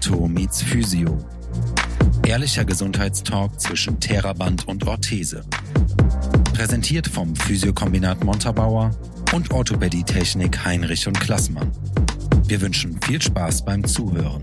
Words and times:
Ortho 0.00 0.28
meets 0.28 0.62
Physio. 0.62 1.18
Ehrlicher 2.26 2.64
Gesundheitstalk 2.64 3.60
zwischen 3.60 4.00
Theraband 4.00 4.66
und 4.66 4.86
Orthese. 4.86 5.44
Präsentiert 6.54 7.06
vom 7.06 7.36
Physiokombinat 7.36 8.24
Montabaur 8.24 8.92
und 9.34 9.50
Orthopädie-Technik 9.50 10.64
Heinrich 10.64 11.06
und 11.06 11.20
Klassmann. 11.20 11.70
Wir 12.46 12.62
wünschen 12.62 12.98
viel 13.02 13.20
Spaß 13.20 13.66
beim 13.66 13.84
Zuhören. 13.84 14.40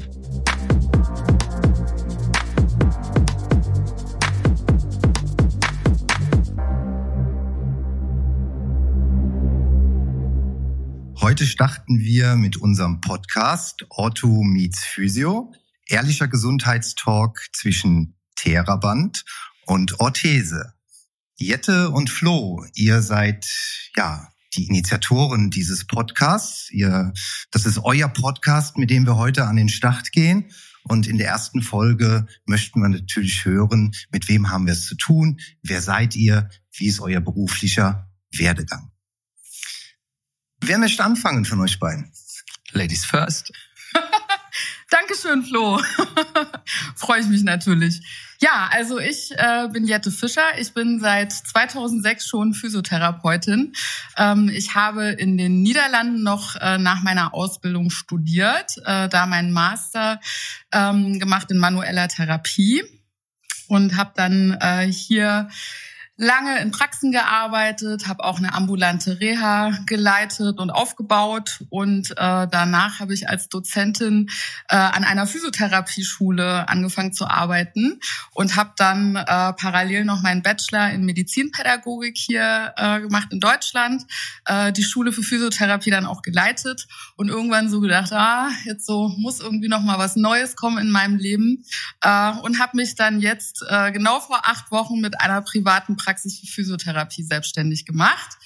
Heute 11.27 11.45
starten 11.45 11.99
wir 11.99 12.37
mit 12.37 12.55
unserem 12.55 13.01
Podcast 13.01 13.85
Ortho 13.89 14.45
meets 14.45 14.85
Physio. 14.85 15.53
Ehrlicher 15.85 16.29
Gesundheitstalk 16.29 17.49
zwischen 17.51 18.15
Theraband 18.37 19.25
und 19.65 19.99
Orthese. 19.99 20.71
Jette 21.35 21.89
und 21.89 22.09
Flo, 22.09 22.63
ihr 22.75 23.01
seid 23.01 23.45
ja 23.97 24.29
die 24.55 24.67
Initiatoren 24.67 25.49
dieses 25.49 25.85
Podcasts. 25.85 26.71
Ihr, 26.71 27.11
das 27.51 27.65
ist 27.65 27.79
euer 27.79 28.07
Podcast, 28.07 28.77
mit 28.77 28.89
dem 28.89 29.05
wir 29.05 29.17
heute 29.17 29.47
an 29.47 29.57
den 29.57 29.67
Start 29.67 30.13
gehen. 30.13 30.49
Und 30.83 31.07
in 31.07 31.17
der 31.17 31.27
ersten 31.27 31.61
Folge 31.61 32.25
möchten 32.45 32.79
wir 32.79 32.87
natürlich 32.87 33.43
hören, 33.43 33.91
mit 34.13 34.29
wem 34.29 34.49
haben 34.49 34.65
wir 34.65 34.71
es 34.71 34.85
zu 34.85 34.95
tun, 34.95 35.41
wer 35.61 35.81
seid 35.81 36.15
ihr, 36.15 36.47
wie 36.71 36.87
ist 36.87 37.01
euer 37.01 37.19
beruflicher 37.19 38.09
Werdegang. 38.31 38.93
Wer 40.61 40.77
möchte 40.77 41.03
anfangen 41.03 41.45
von 41.45 41.59
euch 41.61 41.79
beiden? 41.79 42.11
Ladies 42.71 43.05
first. 43.05 43.51
Dankeschön, 44.89 45.43
Flo. 45.43 45.81
Freue 46.95 47.21
ich 47.21 47.27
mich 47.27 47.43
natürlich. 47.43 48.01
Ja, 48.39 48.69
also 48.71 48.99
ich 48.99 49.31
äh, 49.37 49.67
bin 49.71 49.85
Jette 49.85 50.11
Fischer. 50.11 50.57
Ich 50.59 50.73
bin 50.73 50.99
seit 50.99 51.31
2006 51.31 52.27
schon 52.27 52.53
Physiotherapeutin. 52.53 53.73
Ähm, 54.15 54.49
ich 54.49 54.75
habe 54.75 55.09
in 55.09 55.37
den 55.37 55.61
Niederlanden 55.61 56.23
noch 56.23 56.55
äh, 56.55 56.77
nach 56.77 57.01
meiner 57.03 57.33
Ausbildung 57.33 57.89
studiert, 57.89 58.77
äh, 58.85 59.09
da 59.09 59.25
meinen 59.25 59.51
Master 59.51 60.19
ähm, 60.71 61.19
gemacht 61.19 61.51
in 61.51 61.57
manueller 61.57 62.07
Therapie 62.07 62.83
und 63.67 63.97
habe 63.97 64.13
dann 64.15 64.57
äh, 64.59 64.91
hier 64.91 65.49
lange 66.17 66.59
in 66.59 66.71
Praxen 66.71 67.11
gearbeitet, 67.11 68.07
habe 68.07 68.23
auch 68.23 68.39
eine 68.39 68.53
ambulante 68.53 69.19
Reha 69.19 69.77
geleitet 69.85 70.59
und 70.59 70.71
aufgebaut. 70.71 71.63
Und 71.69 72.11
äh, 72.11 72.15
danach 72.17 72.99
habe 72.99 73.13
ich 73.13 73.29
als 73.29 73.49
Dozentin 73.49 74.27
äh, 74.67 74.75
an 74.75 75.03
einer 75.03 75.27
Physiotherapieschule 75.27 76.67
angefangen 76.67 77.13
zu 77.13 77.27
arbeiten 77.27 77.99
und 78.33 78.55
habe 78.55 78.71
dann 78.77 79.15
äh, 79.15 79.25
parallel 79.53 80.05
noch 80.05 80.23
meinen 80.23 80.41
Bachelor 80.41 80.89
in 80.89 81.05
Medizinpädagogik 81.05 82.17
hier 82.17 82.73
äh, 82.77 83.01
gemacht 83.01 83.27
in 83.31 83.39
Deutschland, 83.39 84.03
äh, 84.45 84.71
die 84.73 84.83
Schule 84.83 85.11
für 85.11 85.21
Physiotherapie 85.21 85.91
dann 85.91 86.07
auch 86.07 86.23
geleitet. 86.23 86.87
Und 87.15 87.29
irgendwann 87.29 87.69
so 87.69 87.79
gedacht, 87.79 88.11
ah, 88.11 88.49
jetzt 88.65 88.87
so 88.87 89.09
muss 89.17 89.39
irgendwie 89.39 89.67
noch 89.67 89.81
mal 89.81 89.99
was 89.99 90.15
Neues 90.15 90.55
kommen 90.55 90.79
in 90.79 90.89
meinem 90.89 91.17
Leben. 91.17 91.63
Äh, 92.01 92.31
und 92.41 92.59
habe 92.59 92.75
mich 92.75 92.95
dann 92.95 93.19
jetzt 93.19 93.63
äh, 93.69 93.91
genau 93.91 94.19
vor 94.19 94.41
acht 94.43 94.71
Wochen 94.71 94.99
mit 94.99 95.21
einer 95.21 95.41
privaten 95.43 95.95
Praxis 96.07 96.39
für 96.39 96.47
Physiotherapie 96.47 97.23
selbstständig 97.23 97.85
gemacht. 97.85 98.37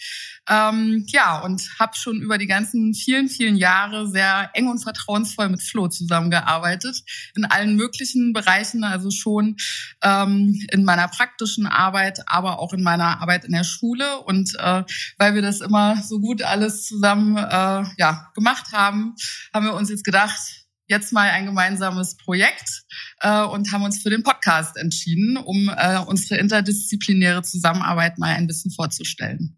Ähm, 0.50 1.06
ja, 1.09 1.40
und 1.42 1.62
habe 1.80 1.95
schon 1.95 2.20
über 2.20 2.40
die 2.40 2.48
ganzen 2.48 2.95
vielen, 2.95 3.30
vielen 3.30 3.56
Jahre 3.56 4.08
sehr 4.08 4.50
eng 4.56 4.67
und 4.67 4.80
vertrauensvoll 4.80 5.50
mit 5.50 5.62
Flo 5.62 5.88
zusammengearbeitet, 5.88 7.04
in 7.36 7.45
allen 7.45 7.76
möglichen 7.76 8.34
Bereichen, 8.34 8.84
also 8.84 9.12
schon 9.12 9.58
ähm, 10.02 10.59
in 10.72 10.84
meiner 10.84 11.08
praktischen 11.08 11.67
Arbeit, 11.67 12.22
aber 12.26 12.58
auch 12.58 12.73
in 12.73 12.82
meiner 12.82 13.22
Arbeit 13.22 13.45
in 13.45 13.52
der 13.52 13.64
Schule. 13.64 14.22
Und 14.22 14.55
äh, 14.58 14.83
weil 15.20 15.36
wir 15.36 15.43
das 15.43 15.61
immer 15.61 16.02
so 16.02 16.20
gut 16.20 16.42
alles 16.42 16.88
zusammen 16.88 17.38
äh, 17.38 17.83
ja, 17.98 18.32
gemacht 18.33 18.72
haben, 18.73 19.14
haben 19.54 19.66
wir 19.67 19.76
uns 19.76 19.92
jetzt 19.92 20.04
gedacht, 20.04 20.61
jetzt 20.92 21.12
mal 21.12 21.30
ein 21.30 21.46
gemeinsames 21.46 22.16
Projekt 22.18 22.84
äh, 23.22 23.44
und 23.44 23.72
haben 23.72 23.84
uns 23.84 24.04
für 24.04 24.12
den 24.12 24.22
Podcast 24.22 24.78
entschieden, 24.78 25.38
um 25.38 25.70
äh, 25.76 25.98
unsere 26.00 26.40
interdisziplinäre 26.40 27.42
Zusammenarbeit 27.42 28.20
mal 28.20 28.36
ein 28.36 28.46
bisschen 28.46 28.72
vorzustellen. 28.72 29.58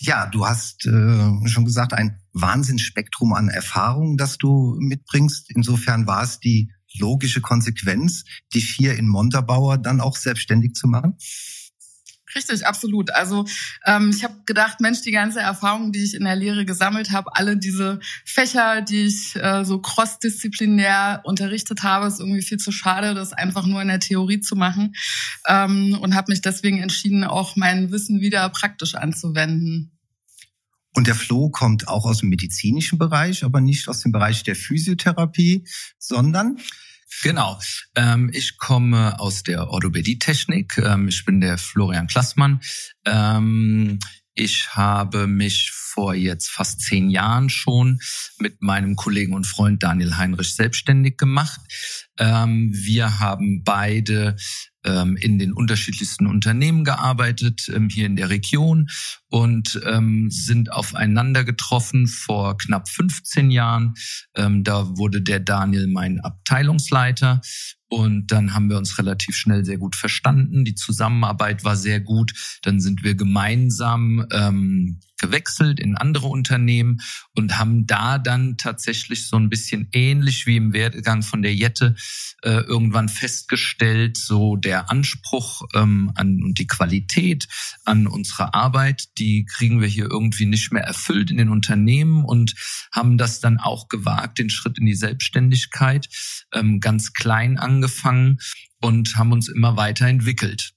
Ja, 0.00 0.26
du 0.26 0.46
hast 0.46 0.86
äh, 0.86 1.48
schon 1.48 1.64
gesagt, 1.64 1.92
ein 1.92 2.20
Wahnsinnsspektrum 2.32 3.32
an 3.32 3.48
Erfahrungen, 3.48 4.16
das 4.16 4.38
du 4.38 4.76
mitbringst. 4.78 5.50
Insofern 5.50 6.06
war 6.06 6.22
es 6.22 6.38
die 6.38 6.72
logische 6.98 7.40
Konsequenz, 7.40 8.24
dich 8.54 8.70
hier 8.76 8.96
in 8.96 9.08
Montabaur 9.08 9.76
dann 9.76 10.00
auch 10.00 10.16
selbstständig 10.16 10.74
zu 10.74 10.86
machen? 10.86 11.18
Richtig, 12.34 12.66
absolut. 12.66 13.10
Also 13.14 13.46
ähm, 13.86 14.10
ich 14.14 14.24
habe 14.24 14.34
gedacht, 14.44 14.80
Mensch, 14.80 15.02
die 15.02 15.12
ganze 15.12 15.40
Erfahrung, 15.40 15.92
die 15.92 16.04
ich 16.04 16.14
in 16.14 16.24
der 16.24 16.36
Lehre 16.36 16.64
gesammelt 16.64 17.10
habe, 17.10 17.34
alle 17.34 17.56
diese 17.56 18.00
Fächer, 18.24 18.82
die 18.82 19.04
ich 19.04 19.36
äh, 19.36 19.64
so 19.64 19.80
crossdisziplinär 19.80 21.22
unterrichtet 21.24 21.82
habe, 21.82 22.06
ist 22.06 22.20
irgendwie 22.20 22.42
viel 22.42 22.58
zu 22.58 22.70
schade, 22.70 23.14
das 23.14 23.32
einfach 23.32 23.66
nur 23.66 23.80
in 23.80 23.88
der 23.88 24.00
Theorie 24.00 24.40
zu 24.40 24.56
machen 24.56 24.94
ähm, 25.46 25.96
und 26.00 26.14
habe 26.14 26.30
mich 26.32 26.42
deswegen 26.42 26.78
entschieden, 26.78 27.24
auch 27.24 27.56
mein 27.56 27.90
Wissen 27.90 28.20
wieder 28.20 28.48
praktisch 28.50 28.94
anzuwenden. 28.94 29.92
Und 30.94 31.06
der 31.06 31.14
Flo 31.14 31.48
kommt 31.48 31.86
auch 31.86 32.06
aus 32.06 32.18
dem 32.18 32.28
medizinischen 32.28 32.98
Bereich, 32.98 33.44
aber 33.44 33.60
nicht 33.60 33.88
aus 33.88 34.00
dem 34.00 34.12
Bereich 34.12 34.42
der 34.42 34.56
Physiotherapie, 34.56 35.64
sondern 35.98 36.58
Genau. 37.22 37.58
Ähm, 37.94 38.30
ich 38.32 38.58
komme 38.58 39.18
aus 39.18 39.42
der 39.42 39.68
Orthopädie-Technik. 39.68 40.78
Ähm, 40.78 41.08
ich 41.08 41.24
bin 41.24 41.40
der 41.40 41.58
Florian 41.58 42.06
Klassmann. 42.06 42.60
Ähm, 43.04 43.98
ich 44.34 44.76
habe 44.76 45.26
mich 45.26 45.72
vor 45.72 46.14
jetzt 46.14 46.48
fast 46.48 46.80
zehn 46.80 47.10
Jahren 47.10 47.50
schon 47.50 47.98
mit 48.38 48.62
meinem 48.62 48.94
Kollegen 48.94 49.34
und 49.34 49.48
Freund 49.48 49.82
Daniel 49.82 50.16
Heinrich 50.16 50.54
selbstständig 50.54 51.16
gemacht. 51.16 51.60
Ähm, 52.18 52.70
wir 52.72 53.18
haben 53.18 53.64
beide 53.64 54.36
in 55.20 55.38
den 55.38 55.52
unterschiedlichsten 55.52 56.26
Unternehmen 56.26 56.84
gearbeitet, 56.84 57.70
ähm, 57.74 57.88
hier 57.88 58.06
in 58.06 58.16
der 58.16 58.30
Region 58.30 58.88
und 59.28 59.80
ähm, 59.84 60.28
sind 60.30 60.72
aufeinander 60.72 61.44
getroffen 61.44 62.06
vor 62.06 62.56
knapp 62.56 62.88
15 62.88 63.50
Jahren. 63.50 63.94
Ähm, 64.34 64.64
da 64.64 64.96
wurde 64.96 65.22
der 65.22 65.40
Daniel 65.40 65.86
mein 65.86 66.20
Abteilungsleiter 66.20 67.40
und 67.88 68.30
dann 68.32 68.54
haben 68.54 68.68
wir 68.68 68.76
uns 68.76 68.98
relativ 68.98 69.34
schnell 69.34 69.64
sehr 69.64 69.78
gut 69.78 69.96
verstanden. 69.96 70.64
Die 70.64 70.74
Zusammenarbeit 70.74 71.64
war 71.64 71.76
sehr 71.76 72.00
gut. 72.00 72.58
Dann 72.62 72.80
sind 72.80 73.02
wir 73.02 73.14
gemeinsam 73.14 74.26
ähm, 74.30 75.00
gewechselt 75.18 75.80
in 75.80 75.96
andere 75.96 76.28
Unternehmen 76.28 77.00
und 77.34 77.58
haben 77.58 77.86
da 77.86 78.18
dann 78.18 78.56
tatsächlich 78.56 79.26
so 79.28 79.36
ein 79.36 79.48
bisschen 79.48 79.88
ähnlich 79.92 80.46
wie 80.46 80.56
im 80.56 80.72
Werdegang 80.72 81.22
von 81.22 81.42
der 81.42 81.54
Jette 81.54 81.96
äh, 82.42 82.60
irgendwann 82.60 83.08
festgestellt, 83.08 84.16
so 84.16 84.56
der 84.56 84.90
Anspruch 84.90 85.62
ähm, 85.74 86.12
an 86.14 86.42
und 86.42 86.58
die 86.58 86.66
Qualität 86.66 87.48
an 87.84 88.06
unserer 88.06 88.54
Arbeit, 88.54 89.04
die 89.18 89.44
kriegen 89.44 89.80
wir 89.80 89.88
hier 89.88 90.08
irgendwie 90.10 90.46
nicht 90.46 90.72
mehr 90.72 90.84
erfüllt 90.84 91.30
in 91.30 91.36
den 91.36 91.48
Unternehmen 91.48 92.24
und 92.24 92.54
haben 92.92 93.18
das 93.18 93.40
dann 93.40 93.58
auch 93.58 93.88
gewagt, 93.88 94.38
den 94.38 94.50
Schritt 94.50 94.78
in 94.78 94.86
die 94.86 94.94
Selbstständigkeit, 94.94 96.08
ähm, 96.52 96.80
ganz 96.80 97.12
klein 97.12 97.58
angefangen 97.58 98.38
und 98.80 99.16
haben 99.16 99.32
uns 99.32 99.48
immer 99.48 99.76
weiterentwickelt. 99.76 100.72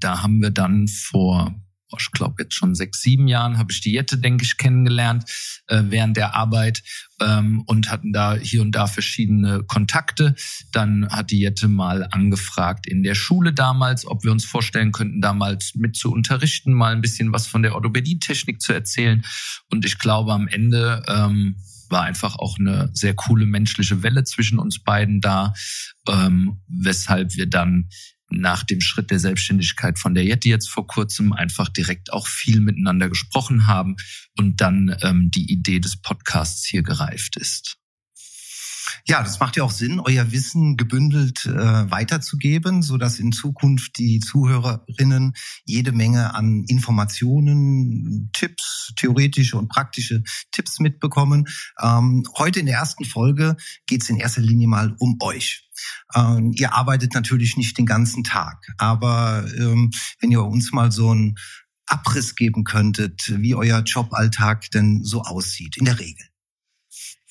Da 0.00 0.22
haben 0.22 0.42
wir 0.42 0.50
dann 0.50 0.86
vor 0.88 1.54
ich 1.98 2.10
glaube 2.10 2.42
jetzt 2.42 2.54
schon 2.54 2.74
sechs, 2.74 3.00
sieben 3.00 3.28
Jahren 3.28 3.58
habe 3.58 3.72
ich 3.72 3.80
die 3.80 3.92
Jette, 3.92 4.18
denke 4.18 4.44
ich, 4.44 4.56
kennengelernt 4.56 5.24
äh, 5.68 5.82
während 5.86 6.16
der 6.16 6.34
Arbeit 6.34 6.82
ähm, 7.20 7.62
und 7.66 7.90
hatten 7.90 8.12
da 8.12 8.34
hier 8.34 8.62
und 8.62 8.72
da 8.72 8.86
verschiedene 8.86 9.62
Kontakte. 9.64 10.34
Dann 10.72 11.08
hat 11.08 11.30
die 11.30 11.40
Jette 11.40 11.68
mal 11.68 12.06
angefragt 12.10 12.86
in 12.86 13.02
der 13.02 13.14
Schule 13.14 13.52
damals, 13.52 14.06
ob 14.06 14.24
wir 14.24 14.32
uns 14.32 14.44
vorstellen 14.44 14.92
könnten, 14.92 15.20
damals 15.20 15.74
mit 15.74 15.96
zu 15.96 16.12
unterrichten, 16.12 16.72
mal 16.72 16.92
ein 16.92 17.00
bisschen 17.00 17.32
was 17.32 17.46
von 17.46 17.62
der 17.62 17.74
Orthopädie-Technik 17.74 18.60
zu 18.60 18.72
erzählen. 18.72 19.24
Und 19.70 19.84
ich 19.84 19.98
glaube, 19.98 20.32
am 20.32 20.48
Ende 20.48 21.02
ähm, 21.08 21.56
war 21.90 22.02
einfach 22.02 22.36
auch 22.36 22.58
eine 22.58 22.90
sehr 22.92 23.14
coole 23.14 23.46
menschliche 23.46 24.02
Welle 24.02 24.24
zwischen 24.24 24.58
uns 24.58 24.82
beiden 24.82 25.20
da, 25.20 25.54
ähm, 26.08 26.60
weshalb 26.68 27.34
wir 27.36 27.46
dann 27.46 27.88
nach 28.30 28.62
dem 28.62 28.80
Schritt 28.80 29.10
der 29.10 29.18
Selbstständigkeit 29.18 29.98
von 29.98 30.14
der 30.14 30.24
Yeti 30.24 30.50
jetzt 30.50 30.68
vor 30.68 30.86
kurzem 30.86 31.32
einfach 31.32 31.68
direkt 31.68 32.12
auch 32.12 32.26
viel 32.26 32.60
miteinander 32.60 33.08
gesprochen 33.08 33.66
haben 33.66 33.96
und 34.36 34.60
dann 34.60 34.96
ähm, 35.02 35.30
die 35.30 35.50
Idee 35.50 35.80
des 35.80 36.00
Podcasts 36.00 36.66
hier 36.66 36.82
gereift 36.82 37.36
ist. 37.36 37.78
Ja, 39.10 39.22
das 39.22 39.40
macht 39.40 39.56
ja 39.56 39.62
auch 39.62 39.70
Sinn, 39.70 40.00
euer 40.00 40.32
Wissen 40.32 40.76
gebündelt 40.76 41.46
äh, 41.46 41.90
weiterzugeben, 41.90 42.82
so 42.82 42.98
dass 42.98 43.18
in 43.18 43.32
Zukunft 43.32 43.96
die 43.96 44.20
Zuhörerinnen 44.20 45.32
jede 45.64 45.92
Menge 45.92 46.34
an 46.34 46.64
Informationen, 46.68 48.28
Tipps, 48.34 48.92
theoretische 48.96 49.56
und 49.56 49.68
praktische 49.68 50.22
Tipps 50.52 50.78
mitbekommen. 50.78 51.46
Ähm, 51.80 52.24
heute 52.36 52.60
in 52.60 52.66
der 52.66 52.76
ersten 52.76 53.06
Folge 53.06 53.56
geht 53.86 54.02
es 54.02 54.10
in 54.10 54.18
erster 54.18 54.42
Linie 54.42 54.68
mal 54.68 54.94
um 54.98 55.16
euch. 55.22 55.66
Ähm, 56.14 56.52
ihr 56.54 56.74
arbeitet 56.74 57.14
natürlich 57.14 57.56
nicht 57.56 57.78
den 57.78 57.86
ganzen 57.86 58.24
Tag, 58.24 58.66
aber 58.76 59.46
ähm, 59.56 59.90
wenn 60.20 60.32
ihr 60.32 60.44
uns 60.44 60.70
mal 60.72 60.92
so 60.92 61.14
ein 61.14 61.36
Abriss 61.86 62.34
geben 62.34 62.64
könntet, 62.64 63.32
wie 63.38 63.54
euer 63.54 63.80
Joballtag 63.80 64.70
denn 64.72 65.02
so 65.02 65.22
aussieht, 65.22 65.78
in 65.78 65.86
der 65.86 65.98
Regel. 65.98 66.26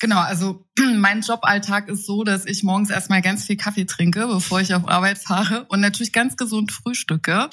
Genau, 0.00 0.20
also 0.20 0.67
mein 0.96 1.22
Joballtag 1.22 1.88
ist 1.88 2.06
so, 2.06 2.24
dass 2.24 2.46
ich 2.46 2.62
morgens 2.62 2.90
erstmal 2.90 3.22
ganz 3.22 3.44
viel 3.44 3.56
Kaffee 3.56 3.84
trinke, 3.84 4.26
bevor 4.26 4.60
ich 4.60 4.74
auf 4.74 4.88
Arbeit 4.88 5.18
fahre 5.18 5.64
und 5.68 5.80
natürlich 5.80 6.12
ganz 6.12 6.36
gesund 6.36 6.72
frühstücke. 6.72 7.48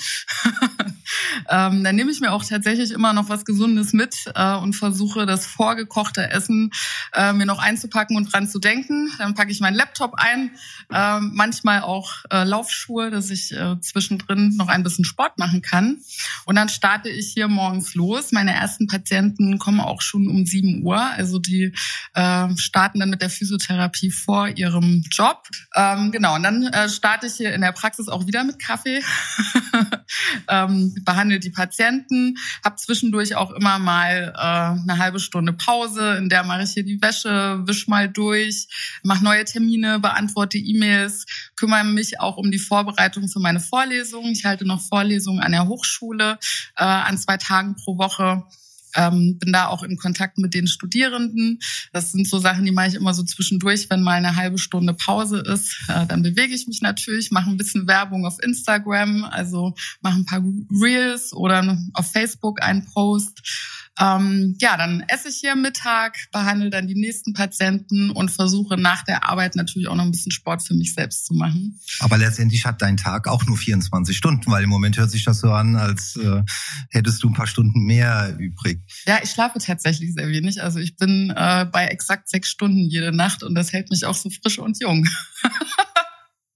ähm, 1.50 1.84
dann 1.84 1.96
nehme 1.96 2.12
ich 2.12 2.20
mir 2.20 2.32
auch 2.32 2.44
tatsächlich 2.44 2.92
immer 2.92 3.14
noch 3.14 3.30
was 3.30 3.46
Gesundes 3.46 3.94
mit 3.94 4.32
äh, 4.36 4.56
und 4.56 4.74
versuche 4.74 5.26
das 5.26 5.46
vorgekochte 5.46 6.30
Essen 6.30 6.72
äh, 7.14 7.34
mir 7.34 7.46
noch 7.46 7.60
einzupacken 7.60 8.18
und 8.18 8.32
dran 8.32 8.48
zu 8.48 8.60
denken. 8.60 9.10
Dann 9.18 9.34
packe 9.34 9.52
ich 9.52 9.60
meinen 9.60 9.76
Laptop 9.76 10.16
ein, 10.16 10.52
äh, 10.94 11.20
manchmal 11.20 11.82
auch 11.82 12.12
äh, 12.32 12.44
Laufschuhe, 12.44 13.12
dass 13.12 13.30
ich 13.30 13.52
äh, 13.52 13.80
zwischendrin 13.82 14.56
noch 14.58 14.68
ein 14.68 14.84
bisschen 14.84 15.06
Sport 15.06 15.38
machen 15.38 15.62
kann. 15.62 16.02
Und 16.46 16.56
dann 16.56 16.70
starte 16.70 17.10
ich 17.10 17.32
hier 17.34 17.48
morgens 17.48 17.96
los. 17.96 18.32
Meine 18.32 18.54
ersten 18.54 18.88
Patienten 18.88 19.58
kommen 19.58 19.80
auch 19.80 20.02
schon 20.02 20.28
um 20.28 20.46
7 20.46 20.84
Uhr, 20.84 21.00
also 21.00 21.40
die 21.40 21.74
äh, 22.14 22.58
starten 22.58 23.00
dann 23.00 23.15
mit 23.16 23.22
der 23.22 23.30
Physiotherapie 23.30 24.12
vor 24.12 24.50
ihrem 24.50 25.02
Job. 25.10 25.48
Ähm, 25.74 26.12
genau, 26.12 26.36
und 26.36 26.44
dann 26.44 26.64
äh, 26.64 26.90
starte 26.90 27.28
ich 27.28 27.36
hier 27.36 27.54
in 27.54 27.62
der 27.62 27.72
Praxis 27.72 28.10
auch 28.10 28.28
wieder 28.28 28.44
mit 28.44 28.60
Kaffee, 28.60 29.02
ähm, 30.50 30.94
behandle 31.06 31.40
die 31.40 31.50
Patienten, 31.50 32.36
habe 32.64 32.76
zwischendurch 32.76 33.36
auch 33.38 33.52
immer 33.52 33.80
mal 33.80 34.34
äh, 34.36 34.82
eine 34.82 34.98
halbe 34.98 35.20
Stunde 35.20 35.54
Pause, 35.54 36.16
in 36.18 36.28
der 36.28 36.44
mache 36.44 36.64
ich 36.64 36.72
hier 36.72 36.84
die 36.84 37.02
Wäsche, 37.02 37.62
wisch 37.66 37.88
mal 37.88 38.10
durch, 38.10 38.68
mache 39.02 39.24
neue 39.24 39.46
Termine, 39.46 40.00
beantworte 40.00 40.58
E-Mails, 40.58 41.26
kümmere 41.56 41.86
mich 41.86 42.20
auch 42.20 42.36
um 42.36 42.52
die 42.52 42.60
Vorbereitung 42.60 43.30
für 43.30 43.40
meine 43.40 43.62
Vorlesungen. 43.62 44.34
Ich 44.34 44.44
halte 44.44 44.66
noch 44.66 44.82
Vorlesungen 44.82 45.40
an 45.40 45.54
der 45.54 45.68
Hochschule 45.70 46.38
äh, 46.76 46.84
an 46.84 47.18
zwei 47.18 47.38
Tagen 47.38 47.76
pro 47.78 47.98
Woche 47.98 48.44
ähm, 48.96 49.38
bin 49.38 49.54
da 49.54 49.68
auch 49.68 49.84
in 49.84 49.98
Kontakt 49.98 50.38
mit 50.38 50.54
den 50.54 50.68
Studierenden. 50.68 51.60
Das 51.94 52.12
sind 52.12 52.28
so 52.28 52.40
Sachen, 52.40 52.66
die 52.66 52.72
mache 52.72 52.88
ich 52.88 52.96
immer 52.96 53.14
so 53.14 53.24
zwischendurch, 53.24 53.90
wenn 53.90 54.02
mal 54.02 54.14
eine 54.14 54.36
halbe 54.36 54.58
Stunde 54.58 54.94
Pause 54.94 55.40
ist. 55.40 55.78
Äh, 55.88 56.06
dann 56.08 56.24
bewege 56.24 56.54
ich 56.54 56.68
mich 56.68 56.82
natürlich, 56.82 57.32
mache 57.32 57.50
ein 57.50 57.58
bisschen 57.58 57.88
Werbung 57.88 58.26
auf 58.26 58.42
Instagram, 58.42 59.24
also 59.26 59.74
mache 60.02 60.20
ein 60.20 60.26
paar 60.26 60.44
Reels 60.72 61.34
oder 61.34 61.78
auf 61.94 62.12
Facebook 62.12 62.62
einen 62.62 62.86
Post 62.86 63.42
ähm, 64.00 64.56
ja, 64.60 64.76
dann 64.76 65.04
esse 65.08 65.30
ich 65.30 65.38
hier 65.38 65.56
Mittag, 65.56 66.18
behandle 66.32 66.70
dann 66.70 66.88
die 66.88 66.96
nächsten 66.96 67.34
Patienten 67.34 68.10
und 68.10 68.30
versuche 68.30 68.78
nach 68.78 69.04
der 69.04 69.30
Arbeit 69.30 69.56
natürlich 69.56 69.88
auch 69.88 69.96
noch 69.96 70.04
ein 70.04 70.12
bisschen 70.12 70.32
Sport 70.32 70.66
für 70.68 70.74
mich 70.74 70.94
selbst 70.94 71.26
zu 71.26 71.34
machen. 71.34 71.80
Aber 72.00 72.18
letztendlich 72.18 72.66
hat 72.66 72.82
dein 72.82 72.98
Tag 72.98 73.28
auch 73.28 73.46
nur 73.46 73.58
24 73.58 74.16
Stunden, 74.16 74.52
weil 74.52 74.64
im 74.64 74.70
Moment 74.70 74.98
hört 74.98 75.12
sich 75.12 75.24
das 75.24 75.40
so 75.40 75.52
an, 75.52 75.76
als 75.76 76.18
äh, 76.18 76.44
hättest 76.90 77.24
du 77.24 77.30
ein 77.30 77.34
paar 77.34 77.48
Stunden 77.48 77.86
mehr 77.86 78.36
übrig. 78.38 78.82
Ja, 79.06 79.20
ich 79.24 79.32
schlafe 79.32 79.60
tatsächlich 79.60 80.14
sehr 80.14 80.28
wenig. 80.28 80.62
Also 80.62 80.80
ich 80.80 80.98
bin 80.98 81.30
äh, 81.36 81.66
bei 81.72 81.88
exakt 81.88 82.30
sechs 82.30 82.50
Stunden 82.50 82.90
jede 82.90 83.14
Nacht 83.14 83.44
und 83.44 83.56
das 83.56 83.72
hält 83.72 83.90
mich 83.92 84.06
auch 84.06 84.16
so 84.16 84.30
frisch 84.30 84.60
und 84.60 84.80
jung. 84.82 85.08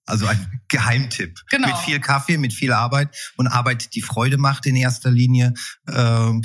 Also 0.10 0.26
ein 0.26 0.62
Geheimtipp. 0.70 1.40
Genau. 1.52 1.68
Mit 1.68 1.78
viel 1.78 2.00
Kaffee, 2.00 2.38
mit 2.38 2.52
viel 2.52 2.74
Arbeit 2.74 3.16
und 3.38 3.46
Arbeit, 3.46 3.94
die 3.94 4.02
Freude 4.02 4.40
macht 4.40 4.66
in 4.66 4.76
erster 4.76 5.12
Linie. 5.12 5.54
Ähm, 5.88 6.42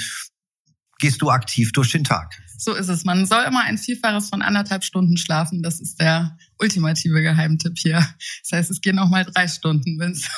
gehst 0.98 1.22
du 1.22 1.30
aktiv 1.30 1.72
durch 1.72 1.92
den 1.92 2.04
Tag. 2.04 2.34
So 2.56 2.74
ist 2.74 2.88
es. 2.88 3.04
Man 3.04 3.26
soll 3.26 3.44
immer 3.44 3.62
ein 3.62 3.78
Vielfaches 3.78 4.28
von 4.28 4.42
anderthalb 4.42 4.84
Stunden 4.84 5.16
schlafen. 5.16 5.62
Das 5.62 5.80
ist 5.80 6.00
der 6.00 6.36
ultimative 6.58 7.20
Geheimtipp 7.20 7.76
hier. 7.76 8.06
Das 8.42 8.52
heißt, 8.52 8.70
es 8.70 8.80
gehen 8.80 8.96
noch 8.96 9.10
mal 9.10 9.24
drei 9.24 9.48
Stunden, 9.48 9.98
wenn 9.98 10.12
es 10.12 10.28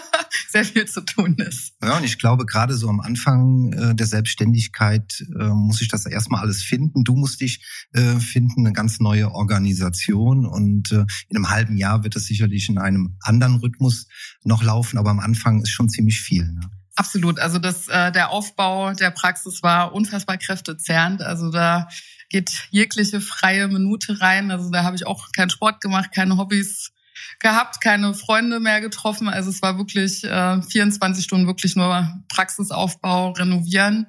sehr 0.50 0.64
viel 0.64 0.86
zu 0.86 1.00
tun 1.00 1.36
ist. 1.38 1.72
Ja, 1.82 1.96
und 1.96 2.04
ich 2.04 2.18
glaube, 2.18 2.44
gerade 2.46 2.74
so 2.74 2.88
am 2.88 3.00
Anfang 3.00 3.72
äh, 3.72 3.94
der 3.94 4.06
Selbstständigkeit 4.06 5.24
äh, 5.40 5.48
muss 5.48 5.80
ich 5.80 5.88
das 5.88 6.06
erstmal 6.06 6.42
alles 6.42 6.62
finden. 6.62 7.04
Du 7.04 7.16
musst 7.16 7.40
dich 7.40 7.64
äh, 7.92 8.20
finden, 8.20 8.66
eine 8.66 8.74
ganz 8.74 9.00
neue 9.00 9.32
Organisation. 9.32 10.46
Und 10.46 10.92
in 10.92 11.36
einem 11.36 11.50
halben 11.50 11.76
Jahr 11.76 12.04
wird 12.04 12.16
es 12.16 12.26
sicherlich 12.26 12.68
in 12.68 12.78
einem 12.78 13.16
anderen 13.20 13.56
Rhythmus 13.56 14.06
noch 14.44 14.62
laufen. 14.62 14.98
Aber 14.98 15.10
am 15.10 15.20
Anfang 15.20 15.62
ist 15.62 15.70
schon 15.70 15.88
ziemlich 15.88 16.20
viel. 16.20 16.44
Ne? 16.44 16.70
Absolut. 16.94 17.38
Also 17.38 17.58
das, 17.58 17.88
äh, 17.88 18.12
der 18.12 18.30
Aufbau 18.30 18.92
der 18.92 19.10
Praxis 19.10 19.62
war 19.62 19.94
unfassbar 19.94 20.36
kräftezehrend. 20.36 21.22
Also 21.22 21.50
da 21.50 21.88
geht 22.28 22.68
jegliche 22.70 23.20
freie 23.20 23.68
Minute 23.68 24.20
rein. 24.20 24.50
Also 24.50 24.70
da 24.70 24.84
habe 24.84 24.96
ich 24.96 25.06
auch 25.06 25.32
keinen 25.32 25.50
Sport 25.50 25.80
gemacht, 25.80 26.10
keine 26.14 26.36
Hobbys 26.36 26.92
gehabt, 27.38 27.80
keine 27.80 28.14
Freunde 28.14 28.60
mehr 28.60 28.80
getroffen. 28.80 29.28
Also 29.28 29.50
es 29.50 29.62
war 29.62 29.78
wirklich 29.78 30.24
äh, 30.24 30.62
24 30.62 31.24
Stunden 31.24 31.46
wirklich 31.46 31.76
nur 31.76 32.08
Praxisaufbau, 32.28 33.32
renovieren. 33.32 34.06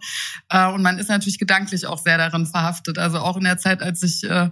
Äh, 0.49 0.67
und 0.67 0.81
man 0.81 0.99
ist 0.99 1.09
natürlich 1.09 1.39
gedanklich 1.39 1.85
auch 1.85 1.99
sehr 1.99 2.17
darin 2.17 2.45
verhaftet. 2.45 2.97
Also 2.97 3.19
auch 3.19 3.37
in 3.37 3.43
der 3.43 3.57
Zeit, 3.57 3.81
als 3.81 4.03
ich 4.03 4.23
äh, 4.23 4.49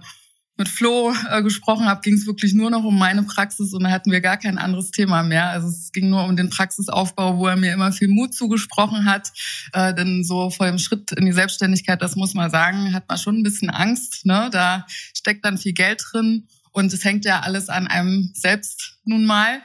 mit 0.56 0.68
Flo 0.68 1.14
äh, 1.30 1.42
gesprochen 1.42 1.86
habe, 1.86 2.02
ging 2.02 2.14
es 2.14 2.26
wirklich 2.26 2.52
nur 2.52 2.70
noch 2.70 2.84
um 2.84 2.98
meine 2.98 3.22
Praxis 3.22 3.72
und 3.72 3.84
da 3.84 3.90
hatten 3.90 4.10
wir 4.10 4.20
gar 4.20 4.36
kein 4.36 4.58
anderes 4.58 4.90
Thema 4.90 5.22
mehr. 5.22 5.48
Also 5.48 5.68
es 5.68 5.92
ging 5.92 6.10
nur 6.10 6.24
um 6.24 6.36
den 6.36 6.50
Praxisaufbau, 6.50 7.38
wo 7.38 7.46
er 7.46 7.56
mir 7.56 7.72
immer 7.72 7.90
viel 7.92 8.08
Mut 8.08 8.34
zugesprochen 8.34 9.06
hat. 9.06 9.32
Äh, 9.72 9.94
denn 9.94 10.24
so 10.24 10.50
vor 10.50 10.66
dem 10.66 10.78
Schritt 10.78 11.12
in 11.12 11.24
die 11.24 11.32
Selbstständigkeit, 11.32 12.02
das 12.02 12.16
muss 12.16 12.34
man 12.34 12.50
sagen, 12.50 12.92
hat 12.92 13.08
man 13.08 13.18
schon 13.18 13.38
ein 13.38 13.42
bisschen 13.42 13.70
Angst. 13.70 14.26
Ne? 14.26 14.50
Da 14.52 14.86
steckt 15.14 15.44
dann 15.44 15.58
viel 15.58 15.72
Geld 15.72 16.04
drin 16.12 16.46
und 16.72 16.92
es 16.92 17.04
hängt 17.04 17.24
ja 17.24 17.40
alles 17.40 17.68
an 17.68 17.86
einem 17.86 18.30
selbst 18.34 18.98
nun 19.04 19.24
mal. 19.24 19.62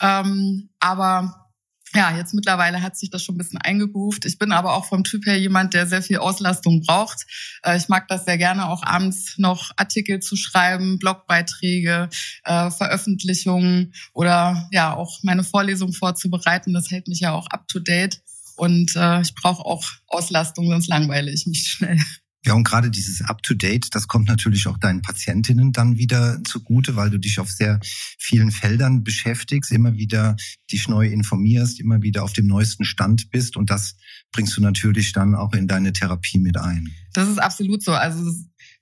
Ähm, 0.00 0.68
aber 0.80 1.47
ja, 1.94 2.16
jetzt 2.16 2.34
mittlerweile 2.34 2.82
hat 2.82 2.96
sich 2.96 3.10
das 3.10 3.22
schon 3.22 3.34
ein 3.34 3.38
bisschen 3.38 3.60
eingegroovt. 3.60 4.24
Ich 4.24 4.38
bin 4.38 4.52
aber 4.52 4.74
auch 4.74 4.84
vom 4.84 5.04
Typ 5.04 5.26
her 5.26 5.38
jemand, 5.38 5.74
der 5.74 5.86
sehr 5.86 6.02
viel 6.02 6.18
Auslastung 6.18 6.82
braucht. 6.82 7.26
Äh, 7.62 7.76
ich 7.78 7.88
mag 7.88 8.08
das 8.08 8.24
sehr 8.24 8.38
gerne, 8.38 8.68
auch 8.68 8.82
abends 8.82 9.38
noch 9.38 9.70
Artikel 9.76 10.20
zu 10.20 10.36
schreiben, 10.36 10.98
Blogbeiträge, 10.98 12.10
äh, 12.44 12.70
Veröffentlichungen 12.70 13.94
oder 14.12 14.68
ja 14.72 14.94
auch 14.94 15.20
meine 15.22 15.44
Vorlesung 15.44 15.92
vorzubereiten. 15.92 16.74
Das 16.74 16.90
hält 16.90 17.08
mich 17.08 17.20
ja 17.20 17.32
auch 17.32 17.46
up 17.48 17.66
to 17.68 17.78
date. 17.78 18.20
Und 18.56 18.96
äh, 18.96 19.20
ich 19.20 19.34
brauche 19.34 19.64
auch 19.64 19.84
Auslastung, 20.08 20.68
sonst 20.68 20.88
langweile 20.88 21.30
ich 21.30 21.46
mich 21.46 21.68
schnell. 21.68 21.98
Ja, 22.48 22.54
und 22.54 22.64
gerade 22.64 22.90
dieses 22.90 23.20
Up-to-Date, 23.20 23.94
das 23.94 24.08
kommt 24.08 24.26
natürlich 24.26 24.66
auch 24.68 24.78
deinen 24.78 25.02
Patientinnen 25.02 25.72
dann 25.72 25.98
wieder 25.98 26.42
zugute, 26.44 26.96
weil 26.96 27.10
du 27.10 27.18
dich 27.18 27.40
auf 27.40 27.50
sehr 27.50 27.78
vielen 27.82 28.52
Feldern 28.52 29.04
beschäftigst, 29.04 29.70
immer 29.70 29.98
wieder 29.98 30.34
dich 30.72 30.88
neu 30.88 31.08
informierst, 31.08 31.78
immer 31.78 32.00
wieder 32.00 32.24
auf 32.24 32.32
dem 32.32 32.46
neuesten 32.46 32.86
Stand 32.86 33.30
bist 33.30 33.58
und 33.58 33.68
das 33.68 33.96
bringst 34.32 34.56
du 34.56 34.62
natürlich 34.62 35.12
dann 35.12 35.34
auch 35.34 35.52
in 35.52 35.68
deine 35.68 35.92
Therapie 35.92 36.38
mit 36.38 36.56
ein. 36.56 36.90
Das 37.12 37.28
ist 37.28 37.38
absolut 37.38 37.82
so. 37.82 37.92
Also 37.92 38.32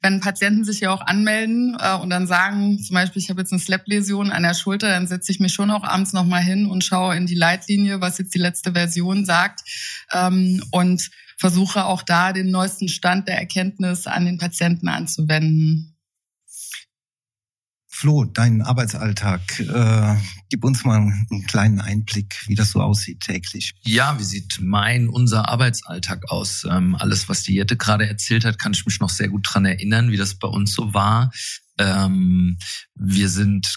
wenn 0.03 0.21
Patienten 0.21 0.65
sich 0.65 0.81
ja 0.81 0.93
auch 0.93 1.01
anmelden 1.01 1.77
äh, 1.81 1.97
und 1.97 2.11
dann 2.11 2.27
sagen, 2.27 2.79
zum 2.79 2.95
Beispiel, 2.95 3.23
ich 3.23 3.31
habe 3.31 3.41
jetzt 3.41 3.53
eine 3.53 3.61
Slap-Läsion 3.61 4.31
an 4.31 4.43
der 4.43 4.55
Schulter, 4.55 4.89
dann 4.89 5.07
setze 5.07 5.33
ich 5.33 5.41
mich 5.41 5.53
schon 5.53 5.71
auch 5.71 5.85
abends 5.85 6.13
nochmal 6.13 6.43
hin 6.43 6.67
und 6.67 6.85
schaue 6.85 7.17
in 7.17 7.27
die 7.27 7.35
Leitlinie, 7.35 8.01
was 8.01 8.19
jetzt 8.19 8.35
die 8.35 8.39
letzte 8.39 8.73
Version 8.73 9.25
sagt. 9.25 9.61
Ähm, 10.13 10.63
und 10.71 11.11
versuche 11.39 11.85
auch 11.85 12.03
da 12.03 12.33
den 12.33 12.51
neuesten 12.51 12.89
Stand 12.89 13.29
der 13.29 13.39
Erkenntnis 13.39 14.07
an 14.07 14.25
den 14.25 14.39
Patienten 14.39 14.89
anzuwenden. 14.89 15.96
Flo, 17.99 18.27
dein 18.27 18.61
Arbeitsalltag, 18.61 19.59
äh, 19.59 20.17
gib 20.51 20.65
uns 20.65 20.85
mal 20.85 20.99
einen 20.99 21.47
kleinen 21.47 21.81
Einblick, 21.81 22.43
wie 22.47 22.55
das 22.55 22.73
so 22.73 22.83
aussieht 22.83 23.21
täglich. 23.21 23.73
Ja, 23.87 24.19
wie 24.19 24.23
sieht 24.23 24.59
mein, 24.61 25.09
unser 25.09 25.49
Arbeitsalltag 25.49 26.31
aus? 26.31 26.67
Ähm, 26.71 26.95
alles, 26.95 27.31
was 27.31 27.43
die 27.43 27.55
Jette 27.55 27.79
gerade 27.79 28.07
erzählt 28.07 28.45
hat, 28.45 28.59
kann 28.59 28.75
ich 28.75 28.85
mich 28.85 29.01
noch 29.01 29.09
sehr 29.09 29.31
gut 29.31 29.47
dran 29.49 29.65
erinnern, 29.65 30.11
wie 30.11 30.19
das 30.19 30.35
bei 30.35 30.47
uns 30.47 30.75
so 30.75 30.93
war. 30.93 31.31
Ähm, 31.79 32.59
wir 32.95 33.31
sind 33.31 33.75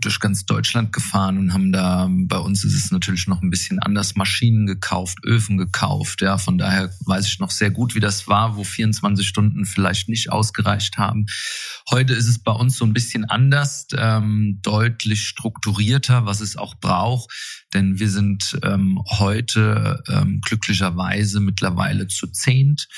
durch 0.00 0.20
ganz 0.20 0.46
Deutschland 0.46 0.92
gefahren 0.92 1.38
und 1.38 1.52
haben 1.52 1.72
da, 1.72 2.08
bei 2.10 2.38
uns 2.38 2.64
ist 2.64 2.74
es 2.74 2.90
natürlich 2.90 3.26
noch 3.26 3.42
ein 3.42 3.50
bisschen 3.50 3.78
anders, 3.78 4.14
Maschinen 4.14 4.66
gekauft, 4.66 5.18
Öfen 5.24 5.56
gekauft. 5.56 6.20
Ja, 6.20 6.38
von 6.38 6.58
daher 6.58 6.90
weiß 7.06 7.26
ich 7.26 7.38
noch 7.38 7.50
sehr 7.50 7.70
gut, 7.70 7.94
wie 7.94 8.00
das 8.00 8.28
war, 8.28 8.56
wo 8.56 8.64
24 8.64 9.26
Stunden 9.26 9.64
vielleicht 9.64 10.08
nicht 10.08 10.30
ausgereicht 10.30 10.98
haben. 10.98 11.26
Heute 11.90 12.14
ist 12.14 12.28
es 12.28 12.38
bei 12.42 12.52
uns 12.52 12.76
so 12.76 12.84
ein 12.84 12.92
bisschen 12.92 13.24
anders, 13.24 13.86
ähm, 13.96 14.60
deutlich 14.62 15.26
strukturierter, 15.26 16.26
was 16.26 16.40
es 16.40 16.56
auch 16.56 16.74
braucht. 16.76 17.32
Denn 17.74 17.98
wir 17.98 18.10
sind 18.10 18.58
ähm, 18.62 19.00
heute 19.06 20.02
ähm, 20.08 20.40
glücklicherweise 20.42 21.40
mittlerweile 21.40 22.06
zu 22.06 22.28
zehnt. 22.28 22.88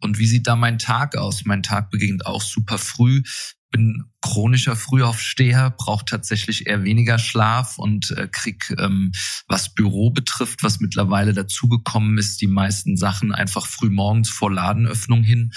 Und 0.00 0.18
wie 0.18 0.26
sieht 0.26 0.46
da 0.46 0.56
mein 0.56 0.78
Tag 0.78 1.16
aus? 1.16 1.44
Mein 1.44 1.62
Tag 1.62 1.90
beginnt 1.90 2.26
auch 2.26 2.42
super 2.42 2.78
früh 2.78 3.22
bin 3.70 4.04
chronischer 4.20 4.74
Frühaufsteher, 4.74 5.70
brauche 5.70 6.04
tatsächlich 6.04 6.66
eher 6.66 6.82
weniger 6.82 7.18
Schlaf 7.18 7.78
und 7.78 8.10
äh, 8.10 8.28
krieg, 8.30 8.74
ähm, 8.78 9.12
was 9.46 9.74
Büro 9.74 10.10
betrifft, 10.10 10.62
was 10.62 10.80
mittlerweile 10.80 11.32
dazugekommen 11.32 12.18
ist, 12.18 12.40
die 12.40 12.48
meisten 12.48 12.96
Sachen 12.96 13.32
einfach 13.32 13.66
früh 13.66 13.90
morgens 13.90 14.28
vor 14.28 14.52
Ladenöffnung 14.52 15.22
hin. 15.22 15.52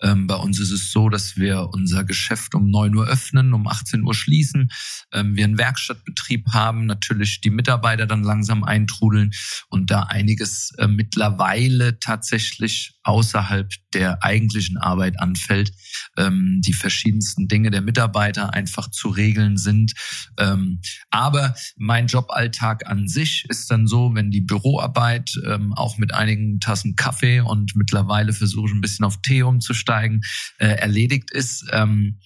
Ähm, 0.00 0.26
bei 0.26 0.36
uns 0.36 0.58
ist 0.60 0.70
es 0.70 0.90
so, 0.90 1.08
dass 1.08 1.36
wir 1.36 1.68
unser 1.72 2.04
Geschäft 2.04 2.54
um 2.54 2.70
neun 2.70 2.94
Uhr 2.94 3.06
öffnen, 3.06 3.52
um 3.52 3.66
18 3.66 4.04
Uhr 4.04 4.14
schließen. 4.14 4.70
Ähm, 5.12 5.36
wir 5.36 5.44
einen 5.44 5.58
Werkstattbetrieb 5.58 6.46
haben, 6.52 6.86
natürlich 6.86 7.40
die 7.40 7.50
Mitarbeiter 7.50 8.06
dann 8.06 8.22
langsam 8.22 8.64
eintrudeln 8.64 9.32
und 9.68 9.90
da 9.90 10.04
einiges 10.04 10.72
äh, 10.78 10.86
mittlerweile 10.86 11.98
tatsächlich 11.98 12.94
außerhalb 13.02 13.70
der 13.92 14.22
eigentlichen 14.22 14.78
Arbeit 14.78 15.18
anfällt, 15.18 15.72
ähm, 16.16 16.60
die 16.64 16.74
verschiedensten 16.74 17.48
Dinge 17.48 17.70
der 17.70 17.82
Mitarbeiter 17.82 17.97
einfach 17.98 18.90
zu 18.90 19.08
regeln 19.08 19.56
sind. 19.56 19.92
Ähm, 20.38 20.80
aber 21.10 21.54
mein 21.76 22.06
Joballtag 22.06 22.86
an 22.86 23.08
sich 23.08 23.46
ist 23.48 23.70
dann 23.70 23.86
so, 23.86 24.14
wenn 24.14 24.30
die 24.30 24.40
Büroarbeit 24.40 25.30
ähm, 25.46 25.72
auch 25.74 25.98
mit 25.98 26.14
einigen 26.14 26.60
Tassen 26.60 26.96
Kaffee 26.96 27.40
und 27.40 27.76
mittlerweile 27.76 28.32
versuche 28.32 28.68
ich 28.68 28.74
ein 28.74 28.80
bisschen 28.80 29.04
auf 29.04 29.20
Tee 29.22 29.42
umzusteigen, 29.42 30.22
äh, 30.58 30.66
erledigt 30.66 31.30
ist. 31.30 31.66
Ähm, 31.72 32.18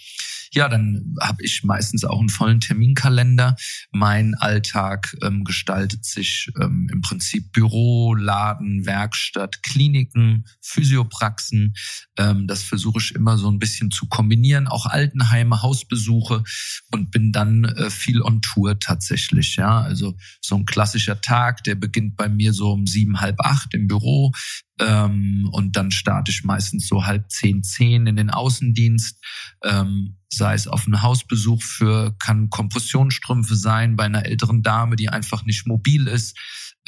ja, 0.55 0.69
dann 0.69 1.15
habe 1.21 1.43
ich 1.43 1.65
meistens 1.65 2.05
auch 2.05 2.21
einen 2.21 2.29
vollen 2.29 2.61
Terminkalender. 2.61 3.57
Mein 3.91 4.35
Alltag 4.35 5.17
ähm, 5.23 5.45
gestaltet 5.45 6.05
sich 6.05 6.51
ähm, 6.61 6.89
im 6.93 7.01
Prinzip 7.01 7.53
Büro, 7.53 8.15
Laden, 8.15 8.85
Werkstatt, 8.85 9.63
Kliniken, 9.63 10.45
Physiopraxen. 10.61 11.75
Ähm, 12.19 12.47
das 12.47 12.63
versuche 12.63 12.99
ich 12.99 13.15
immer 13.15 13.39
so 13.39 13.51
ein 13.51 13.59
bisschen 13.59 13.91
zu 13.91 14.07
kombinieren, 14.09 14.69
auch 14.69 14.85
Altenheime, 14.85 15.62
Hausbesuche 15.63 16.43
und 16.91 17.11
bin 17.11 17.33
dann 17.33 17.65
äh, 17.65 17.91
viel 17.91 18.23
on 18.23 18.43
Tour 18.43 18.79
tatsächlich. 18.79 19.57
Ja, 19.57 19.81
also 19.81 20.17
so 20.41 20.57
ein 20.57 20.67
klassischer 20.67 21.21
Tag, 21.21 21.65
der 21.65 21.75
beginnt 21.75 22.17
bei 22.17 22.29
mir 22.29 22.53
so 22.53 22.73
um 22.73 22.87
sieben, 22.87 23.21
halb 23.21 23.41
acht 23.41 23.75
im 23.75 23.87
Büro. 23.87 24.33
Ähm, 24.81 25.49
und 25.53 25.77
dann 25.77 25.91
starte 25.91 26.31
ich 26.33 26.45
meistens 26.45 26.89
so 26.89 27.05
halb 27.05 27.31
zehn, 27.31 27.63
zehn 27.63 28.07
in 28.07 28.17
den 28.17 28.31
Außendienst. 28.31 29.19
Ähm, 29.65 30.17
sei 30.33 30.55
es 30.55 30.67
auf 30.67 30.87
einen 30.87 31.03
Hausbesuch 31.03 31.63
für, 31.63 32.17
kann 32.19 32.49
Kompressionsstrümpfe 32.51 33.55
sein 33.55 33.97
bei 33.97 34.05
einer 34.05 34.25
älteren 34.25 34.63
Dame, 34.63 34.97
die 34.97 35.09
einfach 35.09 35.45
nicht 35.45 35.67
mobil 35.67 36.09
ist, 36.09 36.37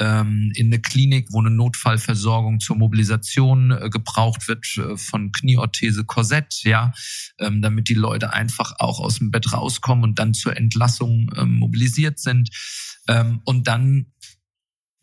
in 0.00 0.66
eine 0.66 0.80
Klinik, 0.80 1.28
wo 1.30 1.40
eine 1.40 1.50
Notfallversorgung 1.50 2.58
zur 2.58 2.76
Mobilisation 2.76 3.70
äh, 3.70 3.90
gebraucht 3.90 4.48
wird 4.48 4.66
äh, 4.76 4.96
von 4.96 5.30
Knieorthese, 5.30 6.04
Korsett, 6.04 6.62
ja, 6.64 6.92
ähm, 7.38 7.62
damit 7.62 7.88
die 7.88 7.94
Leute 7.94 8.32
einfach 8.32 8.72
auch 8.78 8.98
aus 8.98 9.18
dem 9.18 9.30
Bett 9.30 9.52
rauskommen 9.52 10.02
und 10.02 10.18
dann 10.18 10.34
zur 10.34 10.56
Entlassung 10.56 11.30
ähm, 11.36 11.54
mobilisiert 11.54 12.18
sind. 12.18 12.50
Ähm, 13.08 13.40
und 13.44 13.68
dann 13.68 14.06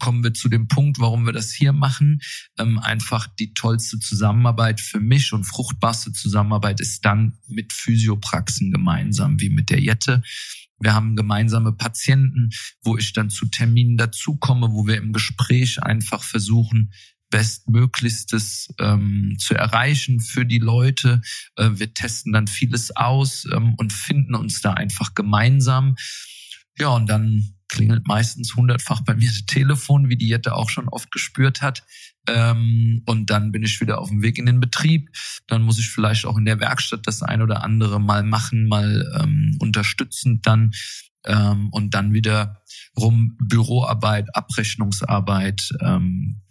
kommen 0.02 0.24
wir 0.24 0.34
zu 0.34 0.50
dem 0.50 0.68
Punkt, 0.68 1.00
warum 1.00 1.26
wir 1.26 1.32
das 1.32 1.54
hier 1.54 1.74
machen. 1.74 2.22
Ähm, 2.58 2.80
einfach 2.80 3.28
die 3.40 3.54
tollste 3.54 4.00
Zusammenarbeit 4.00 4.82
für 4.82 5.00
mich 5.00 5.32
und 5.32 5.44
fruchtbarste 5.44 6.12
Zusammenarbeit 6.12 6.82
ist 6.82 7.06
dann 7.06 7.38
mit 7.48 7.72
Physiopraxen 7.72 8.72
gemeinsam, 8.72 9.40
wie 9.40 9.50
mit 9.50 9.70
der 9.70 9.80
Jette. 9.80 10.24
Wir 10.82 10.94
haben 10.94 11.16
gemeinsame 11.16 11.74
Patienten, 11.74 12.50
wo 12.84 12.98
ich 12.98 13.14
dann 13.14 13.30
zu 13.30 13.46
Terminen 13.48 13.98
dazukomme, 13.98 14.72
wo 14.72 14.88
wir 14.88 14.98
im 14.98 15.14
Gespräch 15.14 15.82
einfach 15.82 16.24
versuchen, 16.24 16.92
Bestmöglichstes 17.30 18.74
ähm, 18.80 19.36
zu 19.40 19.56
erreichen 19.56 20.20
für 20.20 20.46
die 20.46 20.60
Leute. 20.60 21.22
Äh, 21.56 21.70
wir 21.74 21.94
testen 21.94 22.34
dann 22.34 22.48
vieles 22.48 22.96
aus 22.96 23.48
ähm, 23.52 23.74
und 23.78 23.94
finden 23.94 24.36
uns 24.36 24.62
da 24.62 24.74
einfach 24.74 25.16
gemeinsam. 25.16 25.96
Ja, 26.78 26.90
und 26.90 27.08
dann 27.08 27.56
klingelt 27.72 28.06
meistens 28.06 28.56
hundertfach 28.56 29.02
bei 29.02 29.16
mir 29.16 29.28
das 29.28 29.46
Telefon, 29.46 30.10
wie 30.10 30.18
die 30.18 30.28
Jette 30.28 30.54
auch 30.54 30.70
schon 30.70 30.90
oft 30.90 31.10
gespürt 31.10 31.62
hat. 31.62 31.84
Ähm, 32.28 33.02
und 33.06 33.30
dann 33.30 33.52
bin 33.52 33.64
ich 33.64 33.80
wieder 33.82 34.00
auf 34.00 34.10
dem 34.10 34.22
Weg 34.22 34.38
in 34.38 34.46
den 34.46 34.60
Betrieb. 34.60 35.10
Dann 35.48 35.64
muss 35.64 35.80
ich 35.80 35.90
vielleicht 35.90 36.26
auch 36.26 36.38
in 36.38 36.46
der 36.46 36.60
Werkstatt 36.60 37.08
das 37.08 37.24
ein 37.24 37.42
oder 37.42 37.64
andere 37.64 38.00
mal 38.00 38.24
machen, 38.24 38.68
mal 38.68 39.10
ähm, 39.20 39.58
unterstützend 39.60 40.46
dann. 40.46 40.72
Ähm, 41.26 41.70
und 41.72 41.94
dann 41.94 42.14
wieder 42.14 42.62
rum 42.98 43.38
Büroarbeit, 43.40 44.36
Abrechnungsarbeit, 44.36 45.70
ähm, 45.80 46.42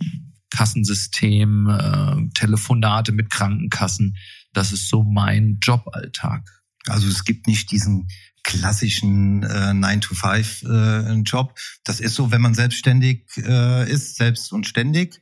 Kassensystem, 0.50 1.68
äh, 1.68 2.30
Telefonate 2.34 3.12
mit 3.12 3.30
Krankenkassen. 3.30 4.16
Das 4.52 4.72
ist 4.72 4.88
so 4.88 5.02
mein 5.02 5.58
Joballtag. 5.60 6.48
Also 6.86 7.08
es 7.08 7.24
gibt 7.24 7.46
nicht 7.46 7.70
diesen 7.70 8.08
klassischen 8.44 9.42
äh, 9.42 9.72
9-to-5-Job. 9.72 11.50
Äh, 11.50 11.60
das 11.84 12.00
ist 12.00 12.14
so, 12.14 12.30
wenn 12.30 12.40
man 12.40 12.54
selbstständig 12.54 13.26
äh, 13.36 13.90
ist, 13.90 14.16
selbst 14.16 14.52
und 14.52 14.66
ständig. 14.66 15.20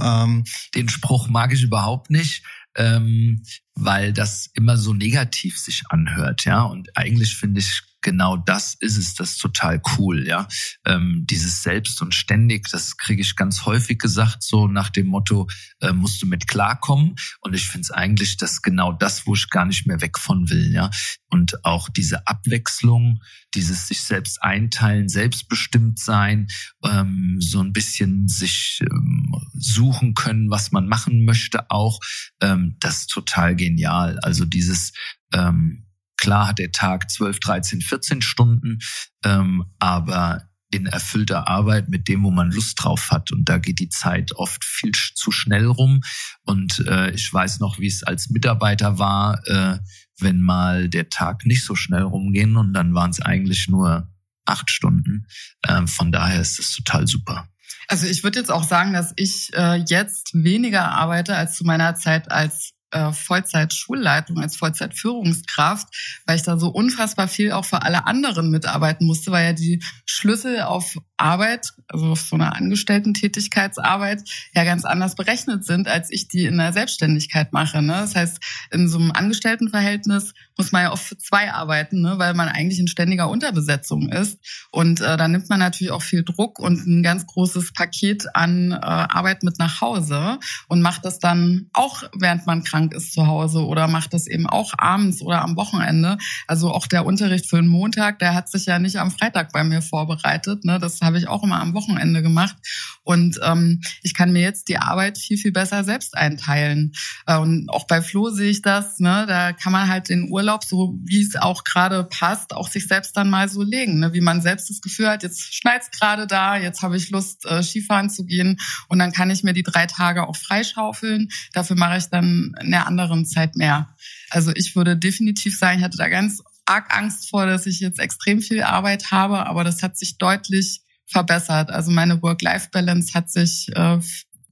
Ähm, 0.00 0.44
Den 0.74 0.88
Spruch 0.88 1.28
mag 1.28 1.52
ich 1.52 1.62
überhaupt 1.62 2.10
nicht, 2.10 2.44
ähm, 2.76 3.42
weil 3.74 4.12
das 4.12 4.48
immer 4.54 4.76
so 4.76 4.94
negativ 4.94 5.58
sich 5.58 5.82
anhört, 5.88 6.44
ja. 6.44 6.62
Und 6.62 6.96
eigentlich 6.96 7.36
finde 7.36 7.60
ich 7.60 7.82
genau 8.02 8.36
das 8.36 8.74
ist 8.80 8.96
es, 8.96 9.14
das 9.14 9.32
ist 9.32 9.40
total 9.40 9.80
cool, 9.96 10.26
ja. 10.26 10.48
Ähm, 10.86 11.24
dieses 11.28 11.62
Selbst 11.62 12.00
und 12.02 12.14
ständig, 12.14 12.68
das 12.70 12.96
kriege 12.96 13.22
ich 13.22 13.36
ganz 13.36 13.66
häufig 13.66 13.98
gesagt, 13.98 14.42
so 14.42 14.66
nach 14.66 14.90
dem 14.90 15.06
Motto, 15.06 15.48
äh, 15.80 15.92
musst 15.92 16.22
du 16.22 16.26
mit 16.26 16.46
klarkommen. 16.46 17.16
Und 17.40 17.54
ich 17.54 17.66
finde 17.66 17.82
es 17.82 17.90
eigentlich 17.90 18.36
das 18.36 18.62
genau 18.62 18.92
das, 18.92 19.26
wo 19.26 19.34
ich 19.34 19.50
gar 19.50 19.64
nicht 19.64 19.86
mehr 19.86 20.00
weg 20.00 20.18
von 20.18 20.50
will, 20.50 20.72
ja. 20.72 20.90
Und 21.28 21.64
auch 21.64 21.88
diese 21.88 22.26
Abwechslung, 22.26 23.20
dieses 23.54 23.88
sich 23.88 24.02
selbst 24.02 24.42
einteilen, 24.42 25.08
selbstbestimmt 25.08 25.98
sein, 25.98 26.48
ähm, 26.84 27.36
so 27.40 27.60
ein 27.60 27.72
bisschen 27.72 28.28
sich 28.28 28.80
ähm, 28.82 29.34
suchen 29.54 30.14
können, 30.14 30.50
was 30.50 30.72
man 30.72 30.88
machen 30.88 31.24
möchte, 31.24 31.70
auch, 31.70 32.00
ähm, 32.40 32.76
das 32.80 33.00
ist 33.00 33.10
total 33.10 33.56
genial. 33.56 34.18
Also 34.20 34.44
dieses 34.44 34.92
ähm, 35.32 35.86
Klar 36.20 36.48
hat 36.48 36.58
der 36.58 36.70
Tag 36.70 37.10
12, 37.10 37.40
13, 37.40 37.80
14 37.80 38.22
Stunden, 38.22 38.78
ähm, 39.24 39.64
aber 39.78 40.42
in 40.70 40.86
erfüllter 40.86 41.48
Arbeit 41.48 41.88
mit 41.88 42.08
dem, 42.08 42.22
wo 42.22 42.30
man 42.30 42.52
Lust 42.52 42.82
drauf 42.82 43.10
hat. 43.10 43.32
Und 43.32 43.48
da 43.48 43.58
geht 43.58 43.80
die 43.80 43.88
Zeit 43.88 44.32
oft 44.36 44.64
viel 44.64 44.92
zu 44.92 45.32
schnell 45.32 45.66
rum. 45.66 46.02
Und 46.44 46.84
äh, 46.86 47.10
ich 47.10 47.32
weiß 47.32 47.58
noch, 47.60 47.78
wie 47.78 47.88
es 47.88 48.04
als 48.04 48.30
Mitarbeiter 48.30 48.98
war, 48.98 49.42
äh, 49.48 49.78
wenn 50.18 50.40
mal 50.42 50.88
der 50.88 51.08
Tag 51.08 51.46
nicht 51.46 51.64
so 51.64 51.74
schnell 51.74 52.02
rumging 52.02 52.56
und 52.56 52.74
dann 52.74 52.94
waren 52.94 53.10
es 53.10 53.20
eigentlich 53.20 53.68
nur 53.68 54.12
acht 54.44 54.70
Stunden. 54.70 55.26
Ähm, 55.66 55.88
von 55.88 56.12
daher 56.12 56.40
ist 56.40 56.58
es 56.58 56.76
total 56.76 57.06
super. 57.06 57.48
Also 57.88 58.06
ich 58.06 58.22
würde 58.22 58.38
jetzt 58.38 58.52
auch 58.52 58.62
sagen, 58.62 58.92
dass 58.92 59.12
ich 59.16 59.50
äh, 59.54 59.82
jetzt 59.88 60.30
weniger 60.34 60.92
arbeite 60.92 61.34
als 61.34 61.56
zu 61.56 61.64
meiner 61.64 61.96
Zeit 61.96 62.30
als 62.30 62.74
äh, 62.90 63.12
Vollzeit-Schulleitung, 63.12 64.38
als 64.40 64.56
Vollzeit-Führungskraft, 64.56 66.22
weil 66.26 66.36
ich 66.36 66.42
da 66.42 66.58
so 66.58 66.68
unfassbar 66.68 67.28
viel 67.28 67.52
auch 67.52 67.64
für 67.64 67.82
alle 67.82 68.06
anderen 68.06 68.50
mitarbeiten 68.50 69.06
musste, 69.06 69.30
weil 69.30 69.46
ja 69.46 69.52
die 69.52 69.82
Schlüssel 70.06 70.62
auf 70.62 70.96
Arbeit, 71.20 71.72
also 71.88 72.06
auf 72.06 72.20
so 72.20 72.36
einer 72.36 72.56
Angestellten-Tätigkeitsarbeit, 72.56 74.22
ja 74.54 74.64
ganz 74.64 74.84
anders 74.84 75.14
berechnet 75.14 75.64
sind, 75.64 75.88
als 75.88 76.10
ich 76.10 76.28
die 76.28 76.44
in 76.44 76.58
der 76.58 76.72
Selbstständigkeit 76.72 77.52
mache. 77.52 77.82
Ne? 77.82 77.92
Das 77.92 78.14
heißt, 78.14 78.38
in 78.70 78.88
so 78.88 78.98
einem 78.98 79.12
Angestelltenverhältnis 79.12 80.34
muss 80.56 80.72
man 80.72 80.82
ja 80.82 80.92
oft 80.92 81.04
für 81.04 81.18
zwei 81.18 81.52
arbeiten, 81.52 82.02
ne? 82.02 82.14
weil 82.18 82.34
man 82.34 82.48
eigentlich 82.48 82.78
in 82.80 82.88
ständiger 82.88 83.28
Unterbesetzung 83.28 84.10
ist. 84.10 84.38
Und 84.70 85.00
äh, 85.00 85.16
da 85.16 85.28
nimmt 85.28 85.48
man 85.48 85.58
natürlich 85.58 85.90
auch 85.90 86.02
viel 86.02 86.22
Druck 86.24 86.58
und 86.58 86.86
ein 86.86 87.02
ganz 87.02 87.26
großes 87.26 87.72
Paket 87.72 88.34
an 88.34 88.72
äh, 88.72 88.76
Arbeit 88.76 89.42
mit 89.42 89.58
nach 89.58 89.80
Hause 89.80 90.38
und 90.68 90.82
macht 90.82 91.04
das 91.04 91.18
dann 91.18 91.70
auch, 91.72 92.02
während 92.14 92.46
man 92.46 92.64
krank 92.64 92.94
ist 92.94 93.12
zu 93.12 93.26
Hause 93.26 93.64
oder 93.66 93.88
macht 93.88 94.14
das 94.14 94.26
eben 94.26 94.46
auch 94.46 94.72
abends 94.76 95.22
oder 95.22 95.42
am 95.42 95.56
Wochenende. 95.56 96.18
Also 96.46 96.70
auch 96.70 96.86
der 96.86 97.06
Unterricht 97.06 97.46
für 97.46 97.56
den 97.56 97.66
Montag, 97.66 98.18
der 98.18 98.34
hat 98.34 98.50
sich 98.50 98.66
ja 98.66 98.78
nicht 98.78 98.96
am 98.96 99.10
Freitag 99.10 99.52
bei 99.52 99.64
mir 99.64 99.82
vorbereitet. 99.82 100.64
Ne? 100.64 100.78
Das 100.78 101.00
habe 101.10 101.18
ich 101.18 101.28
auch 101.28 101.42
immer 101.42 101.60
am 101.60 101.74
Wochenende 101.74 102.22
gemacht. 102.22 102.56
Und 103.02 103.38
ähm, 103.42 103.80
ich 104.02 104.14
kann 104.14 104.32
mir 104.32 104.42
jetzt 104.42 104.68
die 104.68 104.78
Arbeit 104.78 105.18
viel, 105.18 105.36
viel 105.36 105.52
besser 105.52 105.84
selbst 105.84 106.16
einteilen. 106.16 106.92
Äh, 107.26 107.38
und 107.38 107.68
auch 107.68 107.86
bei 107.86 108.00
Flo 108.02 108.30
sehe 108.30 108.50
ich 108.50 108.62
das, 108.62 108.98
ne? 109.00 109.24
da 109.26 109.52
kann 109.52 109.72
man 109.72 109.88
halt 109.88 110.08
den 110.08 110.30
Urlaub, 110.30 110.64
so 110.64 110.96
wie 111.04 111.20
es 111.20 111.36
auch 111.36 111.64
gerade 111.64 112.04
passt, 112.04 112.54
auch 112.54 112.68
sich 112.68 112.86
selbst 112.86 113.16
dann 113.16 113.28
mal 113.28 113.48
so 113.48 113.62
legen. 113.62 113.98
Ne? 113.98 114.12
Wie 114.12 114.20
man 114.20 114.40
selbst 114.40 114.70
das 114.70 114.80
Gefühl 114.80 115.08
hat, 115.08 115.22
jetzt 115.22 115.54
schneit's 115.54 115.90
gerade 115.90 116.26
da, 116.26 116.56
jetzt 116.56 116.82
habe 116.82 116.96
ich 116.96 117.10
Lust, 117.10 117.44
äh, 117.46 117.62
Skifahren 117.62 118.10
zu 118.10 118.24
gehen. 118.24 118.58
Und 118.88 118.98
dann 118.98 119.12
kann 119.12 119.30
ich 119.30 119.42
mir 119.42 119.52
die 119.52 119.62
drei 119.62 119.86
Tage 119.86 120.28
auch 120.28 120.36
freischaufeln. 120.36 121.28
Dafür 121.52 121.76
mache 121.76 121.98
ich 121.98 122.06
dann 122.06 122.54
in 122.60 122.70
der 122.70 122.86
anderen 122.86 123.26
Zeit 123.26 123.56
mehr. 123.56 123.94
Also 124.30 124.52
ich 124.54 124.76
würde 124.76 124.96
definitiv 124.96 125.58
sagen, 125.58 125.78
ich 125.78 125.84
hatte 125.84 125.98
da 125.98 126.08
ganz 126.08 126.42
arg 126.70 126.96
Angst 126.96 127.28
vor, 127.28 127.46
dass 127.46 127.66
ich 127.66 127.80
jetzt 127.80 127.98
extrem 127.98 128.40
viel 128.40 128.62
Arbeit 128.62 129.10
habe, 129.10 129.46
aber 129.46 129.64
das 129.64 129.82
hat 129.82 129.98
sich 129.98 130.18
deutlich 130.18 130.82
verbessert. 131.10 131.70
Also 131.70 131.90
meine 131.90 132.22
Work-Life-Balance 132.22 133.14
hat 133.14 133.30
sich 133.30 133.68
äh, 133.74 133.98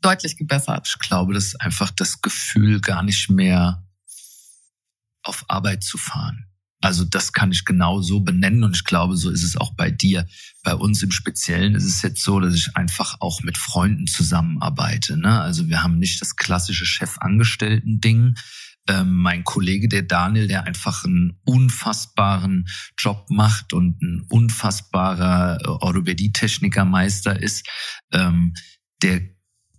deutlich 0.01 0.37
gebessert. 0.37 0.89
Ich 0.89 0.99
glaube, 0.99 1.35
das 1.35 1.47
ist 1.47 1.61
einfach 1.61 1.91
das 1.91 2.21
Gefühl, 2.21 2.81
gar 2.81 3.03
nicht 3.03 3.31
mehr 3.31 3.85
auf 5.23 5.45
Arbeit 5.49 5.85
zu 5.85 5.99
fahren. 5.99 6.49
Also 6.81 7.05
das 7.05 7.33
kann 7.33 7.51
ich 7.51 7.65
genau 7.65 8.01
so 8.01 8.21
benennen 8.21 8.63
und 8.63 8.77
ich 8.77 8.85
glaube, 8.85 9.17
so 9.17 9.31
ist 9.31 9.43
es 9.43 9.57
auch 9.57 9.75
bei 9.75 9.91
dir. 9.91 10.29
Bei 10.63 10.75
uns 10.75 11.03
im 11.03 11.11
Speziellen 11.11 11.75
ist 11.75 11.85
es 11.85 12.03
jetzt 12.03 12.23
so, 12.23 12.39
dass 12.39 12.55
ich 12.55 12.77
einfach 12.77 13.17
auch 13.21 13.43
mit 13.43 13.59
Freunden 13.59 14.07
zusammenarbeite. 14.07 15.17
Ne? 15.17 15.41
Also 15.41 15.69
wir 15.69 15.83
haben 15.83 15.99
nicht 15.99 16.21
das 16.21 16.37
klassische 16.37 16.87
Chefangestellten-Ding. 16.87 18.37
Ähm, 18.89 19.17
mein 19.17 19.45
Kollege, 19.45 19.89
der 19.89 20.03
Daniel, 20.03 20.49
der 20.49 20.65
einfach 20.65 21.05
einen 21.05 21.39
unfassbaren 21.45 22.67
Job 22.97 23.27
macht 23.31 23.73
und 23.73 24.01
ein 24.03 24.27
unfassbarer 24.29 25.59
Orthopädie-Technikermeister 25.83 27.41
ist, 27.41 27.69
ähm, 28.13 28.55
der 29.03 29.21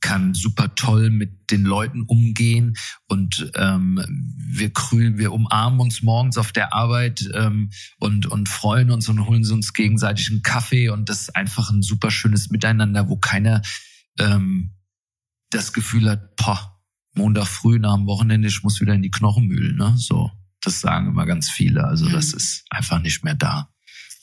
kann 0.02 0.34
super 0.34 0.76
toll 0.76 1.10
mit 1.10 1.52
den 1.52 1.64
Leuten 1.64 2.04
umgehen 2.04 2.76
und 3.08 3.52
ähm, 3.56 4.02
wir 4.38 4.70
grün, 4.70 5.18
wir 5.18 5.34
umarmen 5.34 5.80
uns 5.80 6.02
morgens 6.02 6.38
auf 6.38 6.52
der 6.52 6.74
Arbeit 6.74 7.30
ähm, 7.34 7.70
und 7.98 8.26
und 8.26 8.48
freuen 8.48 8.92
uns 8.92 9.10
und 9.10 9.26
holen 9.26 9.50
uns 9.52 9.74
gegenseitig 9.74 10.30
einen 10.30 10.42
Kaffee 10.42 10.90
und 10.90 11.10
das 11.10 11.22
ist 11.22 11.36
einfach 11.36 11.70
ein 11.70 11.82
super 11.82 12.12
schönes 12.12 12.50
Miteinander, 12.50 13.10
wo 13.10 13.18
keiner 13.18 13.62
ähm, 14.20 14.76
das 15.50 15.74
Gefühl 15.74 16.10
hat, 16.10 16.36
boah, 16.36 16.79
Montag 17.16 17.48
früh 17.48 17.80
nach 17.80 17.96
dem 17.96 18.06
Wochenende, 18.06 18.48
ich 18.48 18.64
muss 18.64 18.80
wieder 18.82 18.94
in 18.94 19.02
die 19.02 19.12
Knochenmühlen, 19.12 19.76
ne? 19.76 19.94
So, 19.98 20.32
das 20.62 20.82
sagen 20.82 21.08
immer 21.08 21.26
ganz 21.26 21.50
viele. 21.50 21.84
Also 21.84 22.06
mhm. 22.06 22.14
das 22.14 22.34
ist 22.34 22.66
einfach 22.70 23.00
nicht 23.00 23.24
mehr 23.24 23.36
da. 23.36 23.70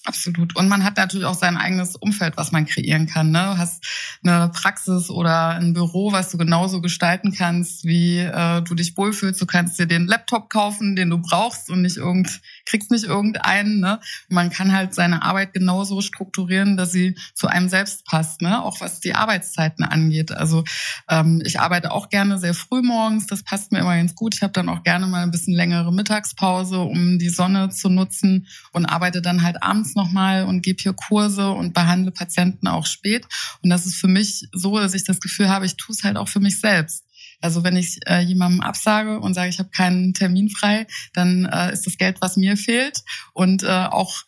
Absolut. 0.06 0.54
Und 0.54 0.68
man 0.68 0.84
hat 0.84 0.96
natürlich 0.98 1.26
auch 1.26 1.34
sein 1.34 1.56
eigenes 1.56 1.96
Umfeld, 1.96 2.36
was 2.36 2.52
man 2.52 2.64
kreieren 2.64 3.06
kann. 3.06 3.32
Ne? 3.32 3.42
Du 3.42 3.58
hast 3.58 3.84
eine 4.22 4.50
Praxis 4.50 5.10
oder 5.10 5.50
ein 5.50 5.72
Büro, 5.72 6.12
was 6.12 6.30
du 6.30 6.38
genauso 6.38 6.80
gestalten 6.80 7.32
kannst, 7.32 7.84
wie 7.84 8.18
äh, 8.18 8.62
du 8.62 8.76
dich 8.76 8.96
wohlfühlst. 8.96 9.40
Du 9.40 9.46
kannst 9.46 9.80
dir 9.80 9.86
den 9.86 10.06
Laptop 10.06 10.48
kaufen, 10.48 10.94
den 10.94 11.10
du 11.10 11.18
brauchst 11.18 11.70
und 11.70 11.82
nicht 11.82 11.96
irgend, 11.96 12.40
kriegst 12.66 12.90
nicht 12.90 13.04
irgendeinen. 13.04 13.80
Ne? 13.80 14.00
man 14.28 14.50
kann 14.50 14.72
halt 14.72 14.94
seine 14.94 15.22
Arbeit 15.22 15.52
genauso 15.52 16.00
strukturieren, 16.00 16.76
dass 16.76 16.92
sie 16.92 17.16
zu 17.34 17.46
einem 17.46 17.68
selbst 17.68 18.04
passt, 18.04 18.42
ne? 18.42 18.62
auch 18.62 18.80
was 18.80 19.00
die 19.00 19.14
Arbeitszeiten 19.14 19.84
angeht. 19.84 20.32
Also 20.32 20.64
ähm, 21.08 21.42
ich 21.44 21.60
arbeite 21.60 21.92
auch 21.92 22.08
gerne 22.08 22.38
sehr 22.38 22.54
früh 22.54 22.82
morgens, 22.82 23.26
das 23.26 23.42
passt 23.42 23.72
mir 23.72 23.78
immer 23.78 23.96
ganz 23.96 24.14
gut. 24.14 24.34
Ich 24.34 24.42
habe 24.42 24.52
dann 24.52 24.68
auch 24.68 24.82
gerne 24.82 25.06
mal 25.06 25.22
ein 25.22 25.30
bisschen 25.30 25.54
längere 25.54 25.92
Mittagspause, 25.92 26.80
um 26.80 27.18
die 27.18 27.28
Sonne 27.28 27.70
zu 27.70 27.88
nutzen 27.88 28.46
und 28.72 28.86
arbeite 28.86 29.22
dann 29.22 29.42
halt 29.42 29.62
abends 29.62 29.94
nochmal 29.94 30.44
und 30.44 30.62
gebe 30.62 30.82
hier 30.82 30.92
Kurse 30.92 31.50
und 31.50 31.74
behandle 31.74 32.10
Patienten 32.10 32.68
auch 32.68 32.86
spät. 32.86 33.26
Und 33.62 33.70
das 33.70 33.86
ist 33.86 33.96
für 33.96 34.08
mich 34.08 34.48
so, 34.52 34.78
dass 34.78 34.94
ich 34.94 35.04
das 35.04 35.20
Gefühl 35.20 35.48
habe, 35.48 35.66
ich 35.66 35.76
tue 35.76 35.94
es 35.94 36.04
halt 36.04 36.16
auch 36.16 36.28
für 36.28 36.40
mich 36.40 36.60
selbst. 36.60 37.05
Also 37.40 37.64
wenn 37.64 37.76
ich 37.76 37.98
äh, 38.06 38.20
jemandem 38.20 38.60
absage 38.60 39.20
und 39.20 39.34
sage, 39.34 39.48
ich 39.50 39.58
habe 39.58 39.70
keinen 39.70 40.14
Termin 40.14 40.48
frei, 40.48 40.86
dann 41.12 41.46
äh, 41.46 41.72
ist 41.72 41.86
das 41.86 41.98
Geld, 41.98 42.18
was 42.20 42.36
mir 42.36 42.56
fehlt. 42.56 43.02
Und 43.32 43.62
äh, 43.62 43.66
auch 43.66 44.22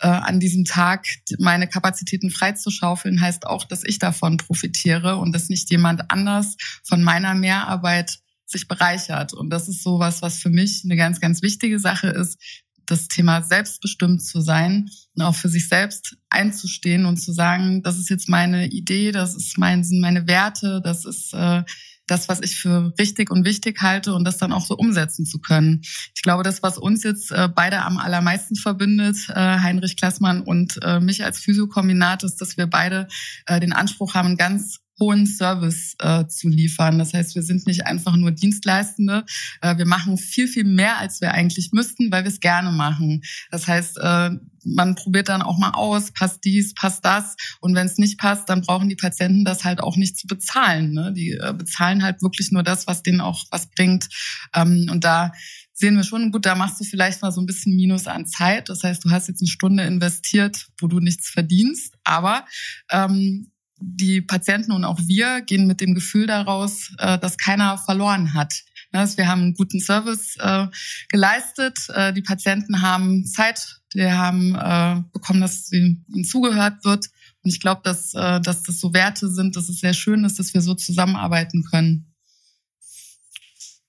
äh, 0.00 0.08
an 0.08 0.40
diesem 0.40 0.64
Tag 0.64 1.06
meine 1.38 1.68
Kapazitäten 1.68 2.30
freizuschaufeln, 2.30 3.20
heißt 3.20 3.46
auch, 3.46 3.64
dass 3.64 3.84
ich 3.84 3.98
davon 3.98 4.36
profitiere 4.36 5.16
und 5.16 5.32
dass 5.32 5.48
nicht 5.48 5.70
jemand 5.70 6.10
anders 6.10 6.56
von 6.82 7.02
meiner 7.02 7.34
Mehrarbeit 7.34 8.18
sich 8.46 8.68
bereichert. 8.68 9.32
Und 9.32 9.50
das 9.50 9.68
ist 9.68 9.82
sowas, 9.82 10.22
was 10.22 10.38
für 10.38 10.50
mich 10.50 10.82
eine 10.84 10.96
ganz, 10.96 11.20
ganz 11.20 11.42
wichtige 11.42 11.78
Sache 11.78 12.08
ist, 12.08 12.38
das 12.86 13.08
Thema 13.08 13.42
selbstbestimmt 13.42 14.22
zu 14.24 14.40
sein 14.40 14.90
und 15.14 15.22
auch 15.22 15.34
für 15.34 15.48
sich 15.48 15.68
selbst 15.68 16.16
einzustehen 16.28 17.06
und 17.06 17.16
zu 17.16 17.32
sagen, 17.32 17.82
das 17.82 17.98
ist 17.98 18.10
jetzt 18.10 18.28
meine 18.28 18.66
Idee, 18.66 19.12
das 19.12 19.34
ist 19.34 19.56
mein, 19.56 19.84
sind 19.84 20.00
meine 20.00 20.26
Werte, 20.26 20.80
das 20.82 21.04
ist 21.04 21.32
äh, 21.32 21.62
das, 22.06 22.28
was 22.28 22.40
ich 22.42 22.56
für 22.56 22.92
richtig 22.98 23.30
und 23.30 23.44
wichtig 23.44 23.80
halte 23.80 24.14
und 24.14 24.24
das 24.24 24.36
dann 24.36 24.52
auch 24.52 24.66
so 24.66 24.76
umsetzen 24.76 25.24
zu 25.24 25.40
können. 25.40 25.82
Ich 26.14 26.22
glaube, 26.22 26.42
das, 26.42 26.62
was 26.62 26.78
uns 26.78 27.04
jetzt 27.04 27.30
äh, 27.32 27.48
beide 27.48 27.82
am 27.82 27.98
allermeisten 27.98 28.56
verbindet, 28.56 29.16
äh, 29.28 29.34
Heinrich 29.34 29.96
Klassmann 29.96 30.42
und 30.42 30.78
äh, 30.82 31.00
mich 31.00 31.24
als 31.24 31.38
Physiokombinat, 31.38 32.24
ist, 32.24 32.40
dass 32.40 32.56
wir 32.56 32.66
beide 32.66 33.08
den 33.48 33.72
Anspruch 33.72 34.14
haben, 34.14 34.36
ganz 34.36 34.81
hohen 35.02 35.26
Service 35.26 35.96
äh, 35.98 36.28
zu 36.28 36.48
liefern. 36.48 36.96
Das 36.96 37.12
heißt, 37.12 37.34
wir 37.34 37.42
sind 37.42 37.66
nicht 37.66 37.86
einfach 37.86 38.14
nur 38.14 38.30
Dienstleistende. 38.30 39.24
Äh, 39.60 39.76
wir 39.76 39.86
machen 39.86 40.16
viel, 40.16 40.46
viel 40.46 40.62
mehr, 40.62 40.98
als 40.98 41.20
wir 41.20 41.32
eigentlich 41.32 41.70
müssten, 41.72 42.12
weil 42.12 42.22
wir 42.22 42.30
es 42.30 42.38
gerne 42.38 42.70
machen. 42.70 43.22
Das 43.50 43.66
heißt, 43.66 43.98
äh, 43.98 44.30
man 44.64 44.94
probiert 44.94 45.28
dann 45.28 45.42
auch 45.42 45.58
mal 45.58 45.72
aus, 45.72 46.12
passt 46.12 46.44
dies, 46.44 46.72
passt 46.74 47.04
das. 47.04 47.34
Und 47.60 47.74
wenn 47.74 47.86
es 47.86 47.98
nicht 47.98 48.16
passt, 48.16 48.48
dann 48.48 48.62
brauchen 48.62 48.88
die 48.88 48.94
Patienten 48.94 49.44
das 49.44 49.64
halt 49.64 49.82
auch 49.82 49.96
nicht 49.96 50.16
zu 50.16 50.28
bezahlen. 50.28 50.92
Ne? 50.92 51.12
Die 51.12 51.32
äh, 51.32 51.52
bezahlen 51.52 52.04
halt 52.04 52.22
wirklich 52.22 52.52
nur 52.52 52.62
das, 52.62 52.86
was 52.86 53.02
denen 53.02 53.20
auch 53.20 53.44
was 53.50 53.70
bringt. 53.70 54.08
Ähm, 54.54 54.88
und 54.88 55.02
da 55.02 55.32
sehen 55.72 55.96
wir 55.96 56.04
schon, 56.04 56.30
gut, 56.30 56.46
da 56.46 56.54
machst 56.54 56.78
du 56.78 56.84
vielleicht 56.84 57.22
mal 57.22 57.32
so 57.32 57.40
ein 57.40 57.46
bisschen 57.46 57.74
Minus 57.74 58.06
an 58.06 58.26
Zeit. 58.26 58.68
Das 58.68 58.84
heißt, 58.84 59.04
du 59.04 59.10
hast 59.10 59.26
jetzt 59.26 59.42
eine 59.42 59.48
Stunde 59.48 59.82
investiert, 59.82 60.68
wo 60.78 60.86
du 60.86 61.00
nichts 61.00 61.28
verdienst, 61.28 61.94
aber 62.04 62.44
ähm, 62.90 63.51
die 63.82 64.20
Patienten 64.20 64.72
und 64.72 64.84
auch 64.84 65.00
wir 65.06 65.42
gehen 65.42 65.66
mit 65.66 65.80
dem 65.80 65.94
Gefühl 65.94 66.26
daraus, 66.26 66.92
äh, 66.98 67.18
dass 67.18 67.36
keiner 67.36 67.78
verloren 67.78 68.34
hat. 68.34 68.54
Ne, 68.92 69.08
wir 69.16 69.26
haben 69.26 69.42
einen 69.42 69.54
guten 69.54 69.80
Service 69.80 70.36
äh, 70.38 70.66
geleistet. 71.08 71.78
Äh, 71.88 72.12
die 72.12 72.22
Patienten 72.22 72.82
haben 72.82 73.26
Zeit, 73.26 73.80
die 73.94 74.04
haben 74.04 74.52
bekommen, 75.12 75.42
dass 75.42 75.70
ihnen 75.70 76.04
zugehört 76.24 76.84
wird. 76.84 77.06
Und 77.42 77.50
ich 77.50 77.60
glaube, 77.60 77.82
dass, 77.84 78.12
dass 78.12 78.62
das 78.62 78.80
so 78.80 78.94
Werte 78.94 79.30
sind, 79.30 79.54
dass 79.54 79.68
es 79.68 79.80
sehr 79.80 79.92
schön 79.92 80.24
ist, 80.24 80.38
dass 80.38 80.54
wir 80.54 80.62
so 80.62 80.74
zusammenarbeiten 80.74 81.62
können. 81.62 82.14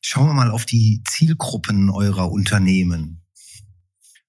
Schauen 0.01 0.27
wir 0.27 0.33
mal 0.33 0.51
auf 0.51 0.65
die 0.65 1.01
Zielgruppen 1.07 1.89
eurer 1.89 2.29
Unternehmen. 2.29 3.22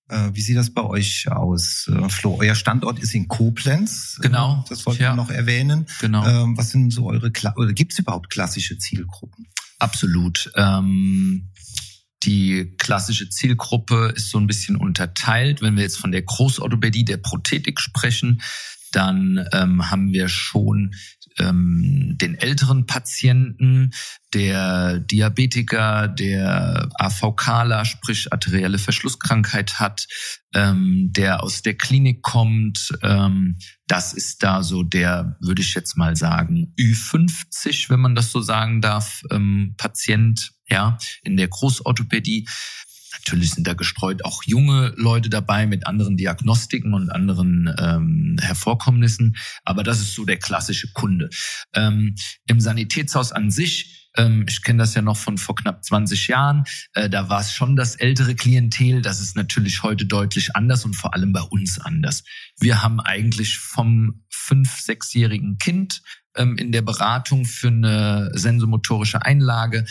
Äh, 0.08 0.30
wie 0.32 0.40
sieht 0.40 0.56
das 0.56 0.70
bei 0.70 0.82
euch 0.82 1.30
aus, 1.30 1.88
äh, 1.88 2.08
Flo? 2.08 2.36
Euer 2.38 2.54
Standort 2.54 2.98
ist 2.98 3.14
in 3.14 3.28
Koblenz. 3.28 4.18
Genau. 4.20 4.64
Das 4.68 4.84
wollten 4.86 5.02
ja. 5.02 5.12
wir 5.12 5.16
noch 5.16 5.30
erwähnen. 5.30 5.86
Genau. 6.00 6.26
Ähm, 6.26 6.56
was 6.56 6.70
sind 6.70 6.92
so 6.92 7.06
eure, 7.08 7.30
Kla 7.30 7.54
oder 7.56 7.72
gibt 7.72 7.92
es 7.92 7.98
überhaupt 7.98 8.30
klassische 8.30 8.78
Zielgruppen? 8.78 9.46
Absolut. 9.78 10.52
Ähm 10.56 11.50
die 12.24 12.74
klassische 12.78 13.28
Zielgruppe 13.28 14.14
ist 14.16 14.30
so 14.30 14.38
ein 14.38 14.46
bisschen 14.46 14.76
unterteilt. 14.76 15.60
Wenn 15.60 15.76
wir 15.76 15.82
jetzt 15.82 15.98
von 15.98 16.10
der 16.10 16.22
Großorthopädie, 16.22 17.04
der 17.04 17.18
Prothetik 17.18 17.80
sprechen, 17.80 18.40
dann 18.92 19.46
ähm, 19.52 19.90
haben 19.90 20.12
wir 20.12 20.28
schon 20.28 20.94
ähm, 21.38 22.16
den 22.20 22.34
älteren 22.36 22.86
Patienten, 22.86 23.92
der 24.32 24.98
Diabetiker, 24.98 26.08
der 26.08 26.88
AVKler, 26.98 27.84
sprich 27.84 28.32
arterielle 28.32 28.78
Verschlusskrankheit 28.78 29.78
hat, 29.80 30.06
ähm, 30.54 31.10
der 31.12 31.42
aus 31.42 31.62
der 31.62 31.74
Klinik 31.74 32.22
kommt. 32.22 32.92
Ähm, 33.02 33.58
das 33.86 34.12
ist 34.12 34.42
da 34.42 34.62
so 34.62 34.82
der, 34.82 35.36
würde 35.40 35.62
ich 35.62 35.74
jetzt 35.74 35.96
mal 35.96 36.16
sagen, 36.16 36.72
Ü50, 36.78 37.90
wenn 37.90 38.00
man 38.00 38.14
das 38.14 38.32
so 38.32 38.40
sagen 38.40 38.80
darf, 38.80 39.22
ähm, 39.30 39.74
Patient, 39.76 40.52
ja, 40.68 40.98
in 41.22 41.36
der 41.36 41.48
Großorthopädie. 41.48 42.48
Natürlich 43.26 43.52
sind 43.52 43.66
da 43.66 43.72
gestreut 43.72 44.24
auch 44.24 44.42
junge 44.44 44.92
Leute 44.96 45.30
dabei 45.30 45.66
mit 45.66 45.86
anderen 45.86 46.16
Diagnostiken 46.16 46.92
und 46.92 47.10
anderen 47.10 47.74
ähm, 47.78 48.36
Hervorkommnissen, 48.40 49.36
aber 49.64 49.82
das 49.82 50.00
ist 50.00 50.14
so 50.14 50.24
der 50.26 50.38
klassische 50.38 50.92
Kunde. 50.92 51.30
Ähm, 51.74 52.16
Im 52.46 52.60
Sanitätshaus 52.60 53.32
an 53.32 53.50
sich 53.50 54.04
ähm, 54.16 54.44
ich 54.48 54.62
kenne 54.62 54.78
das 54.78 54.94
ja 54.94 55.02
noch 55.02 55.16
von 55.16 55.38
vor 55.38 55.56
knapp 55.56 55.84
20 55.84 56.28
Jahren. 56.28 56.64
Äh, 56.92 57.10
da 57.10 57.28
war 57.28 57.40
es 57.40 57.52
schon 57.52 57.74
das 57.74 57.96
ältere 57.96 58.34
Klientel. 58.34 59.02
Das 59.02 59.20
ist 59.20 59.34
natürlich 59.34 59.82
heute 59.82 60.06
deutlich 60.06 60.54
anders 60.54 60.84
und 60.84 60.94
vor 60.94 61.14
allem 61.14 61.32
bei 61.32 61.40
uns 61.42 61.80
anders. 61.80 62.22
Wir 62.58 62.82
haben 62.82 63.00
eigentlich 63.00 63.58
vom 63.58 64.24
fünf-, 64.30 64.80
sechsjährigen 64.80 65.58
Kind 65.58 66.02
ähm, 66.36 66.56
in 66.56 66.72
der 66.72 66.82
Beratung 66.82 67.44
für 67.44 67.68
eine 67.68 68.30
sensomotorische 68.34 69.24
Einlage 69.24 69.84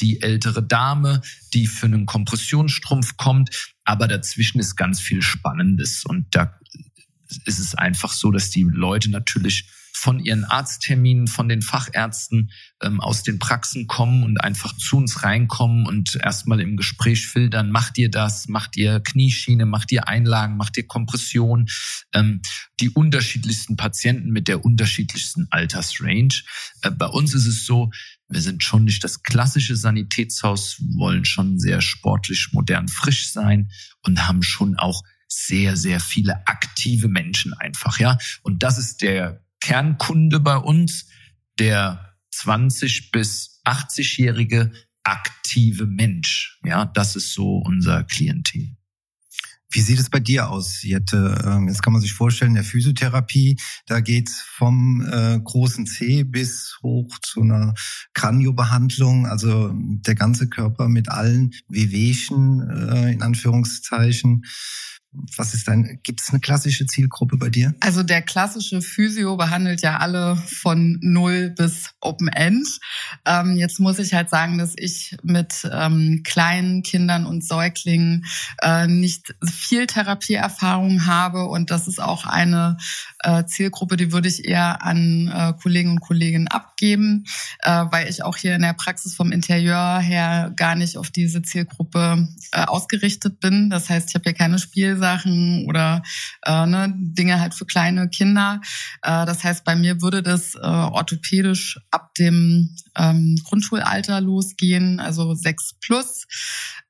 die 0.00 0.22
ältere 0.22 0.62
Dame, 0.62 1.22
die 1.54 1.66
für 1.66 1.86
einen 1.86 2.06
Kompressionsstrumpf 2.06 3.16
kommt. 3.16 3.74
Aber 3.84 4.08
dazwischen 4.08 4.60
ist 4.60 4.76
ganz 4.76 5.00
viel 5.00 5.22
Spannendes. 5.22 6.04
Und 6.04 6.26
da 6.34 6.58
ist 7.44 7.58
es 7.58 7.74
einfach 7.74 8.12
so, 8.12 8.30
dass 8.30 8.50
die 8.50 8.62
Leute 8.62 9.10
natürlich 9.10 9.68
von 9.98 10.20
ihren 10.20 10.44
Arztterminen, 10.44 11.26
von 11.26 11.48
den 11.48 11.60
Fachärzten 11.60 12.52
ähm, 12.80 13.00
aus 13.00 13.24
den 13.24 13.40
Praxen 13.40 13.88
kommen 13.88 14.22
und 14.22 14.40
einfach 14.42 14.76
zu 14.76 14.96
uns 14.96 15.24
reinkommen 15.24 15.86
und 15.86 16.14
erstmal 16.14 16.60
im 16.60 16.76
Gespräch 16.76 17.26
filtern, 17.26 17.72
macht 17.72 17.98
ihr 17.98 18.08
das, 18.08 18.46
macht 18.46 18.76
ihr 18.76 19.00
Knieschiene, 19.00 19.66
macht 19.66 19.90
ihr 19.90 20.06
Einlagen, 20.06 20.56
macht 20.56 20.76
ihr 20.76 20.86
Kompression, 20.86 21.68
ähm, 22.14 22.40
die 22.78 22.90
unterschiedlichsten 22.90 23.76
Patienten 23.76 24.30
mit 24.30 24.46
der 24.46 24.64
unterschiedlichsten 24.64 25.48
Altersrange. 25.50 26.42
Äh, 26.82 26.92
bei 26.92 27.06
uns 27.06 27.34
ist 27.34 27.46
es 27.46 27.66
so, 27.66 27.90
wir 28.28 28.40
sind 28.40 28.62
schon 28.62 28.84
nicht 28.84 29.02
das 29.02 29.24
klassische 29.24 29.74
Sanitätshaus, 29.74 30.80
wollen 30.96 31.24
schon 31.24 31.58
sehr 31.58 31.80
sportlich, 31.80 32.50
modern, 32.52 32.86
frisch 32.86 33.32
sein 33.32 33.70
und 34.04 34.28
haben 34.28 34.44
schon 34.44 34.76
auch 34.76 35.02
sehr, 35.26 35.76
sehr 35.76 35.98
viele 35.98 36.46
aktive 36.46 37.08
Menschen 37.08 37.52
einfach, 37.52 37.98
ja. 37.98 38.16
Und 38.42 38.62
das 38.62 38.78
ist 38.78 39.02
der 39.02 39.42
Kernkunde 39.68 40.40
bei 40.40 40.56
uns, 40.56 41.10
der 41.58 42.14
20 42.30 43.10
bis 43.10 43.60
80-jährige 43.66 44.72
aktive 45.04 45.84
Mensch. 45.84 46.58
Ja, 46.64 46.86
das 46.86 47.16
ist 47.16 47.34
so 47.34 47.58
unser 47.58 48.04
Klientel. 48.04 48.70
Wie 49.70 49.82
sieht 49.82 49.98
es 49.98 50.08
bei 50.08 50.20
dir 50.20 50.48
aus, 50.48 50.82
Jette? 50.82 51.44
Ähm, 51.44 51.68
jetzt 51.68 51.82
kann 51.82 51.92
man 51.92 52.00
sich 52.00 52.14
vorstellen, 52.14 52.54
der 52.54 52.64
Physiotherapie, 52.64 53.60
da 53.84 54.00
geht's 54.00 54.40
vom 54.40 55.06
äh, 55.06 55.38
großen 55.38 55.84
C 55.84 56.24
bis 56.24 56.78
hoch 56.82 57.18
zu 57.20 57.42
einer 57.42 57.74
Kraniobehandlung, 58.14 59.26
also 59.26 59.70
der 59.74 60.14
ganze 60.14 60.48
Körper 60.48 60.88
mit 60.88 61.10
allen 61.10 61.52
Wehwehchen, 61.68 62.70
äh, 62.70 63.12
in 63.12 63.20
Anführungszeichen. 63.20 64.46
Was 65.10 65.54
ist 65.54 65.66
dein, 65.68 66.00
gibt 66.02 66.20
es 66.20 66.28
eine 66.28 66.40
klassische 66.40 66.84
Zielgruppe 66.86 67.38
bei 67.38 67.48
dir? 67.48 67.74
Also 67.80 68.02
der 68.02 68.20
klassische 68.20 68.82
Physio 68.82 69.38
behandelt 69.38 69.80
ja 69.80 69.96
alle 69.96 70.36
von 70.36 70.98
Null 71.00 71.48
bis 71.56 71.94
Open 72.00 72.28
End. 72.28 72.66
Ähm, 73.24 73.56
jetzt 73.56 73.80
muss 73.80 73.98
ich 73.98 74.12
halt 74.12 74.28
sagen, 74.28 74.58
dass 74.58 74.74
ich 74.76 75.16
mit 75.22 75.66
ähm, 75.72 76.22
kleinen 76.24 76.82
Kindern 76.82 77.24
und 77.24 77.42
Säuglingen 77.42 78.26
äh, 78.60 78.86
nicht 78.86 79.34
viel 79.42 79.86
Therapieerfahrung 79.86 81.06
habe 81.06 81.46
und 81.46 81.70
das 81.70 81.88
ist 81.88 82.02
auch 82.02 82.26
eine 82.26 82.76
äh, 83.20 83.46
Zielgruppe, 83.46 83.96
die 83.96 84.12
würde 84.12 84.28
ich 84.28 84.44
eher 84.44 84.84
an 84.84 85.28
äh, 85.34 85.54
Kollegen 85.60 85.92
und 85.92 86.00
Kolleginnen 86.00 86.48
abgeben, 86.48 87.24
äh, 87.60 87.86
weil 87.90 88.08
ich 88.08 88.22
auch 88.22 88.36
hier 88.36 88.54
in 88.54 88.62
der 88.62 88.74
Praxis 88.74 89.14
vom 89.14 89.32
Interieur 89.32 90.00
her 90.00 90.52
gar 90.54 90.74
nicht 90.74 90.98
auf 90.98 91.10
diese 91.10 91.40
Zielgruppe 91.40 92.28
äh, 92.52 92.64
ausgerichtet 92.64 93.40
bin. 93.40 93.70
Das 93.70 93.88
heißt, 93.88 94.10
ich 94.10 94.14
habe 94.14 94.24
hier 94.24 94.34
keine 94.34 94.58
Spiel 94.58 94.97
Spielsachen 94.98 95.64
oder 95.66 96.02
äh, 96.44 96.66
ne, 96.66 96.92
Dinge 96.96 97.40
halt 97.40 97.54
für 97.54 97.66
kleine 97.66 98.08
Kinder. 98.08 98.60
Äh, 99.02 99.26
das 99.26 99.44
heißt, 99.44 99.64
bei 99.64 99.76
mir 99.76 100.02
würde 100.02 100.22
das 100.22 100.54
äh, 100.54 100.58
orthopädisch 100.58 101.78
ab 101.90 102.14
dem 102.14 102.74
ähm, 102.96 103.40
Grundschulalter 103.44 104.20
losgehen, 104.20 105.00
also 105.00 105.34
sechs 105.34 105.74
plus. 105.80 106.26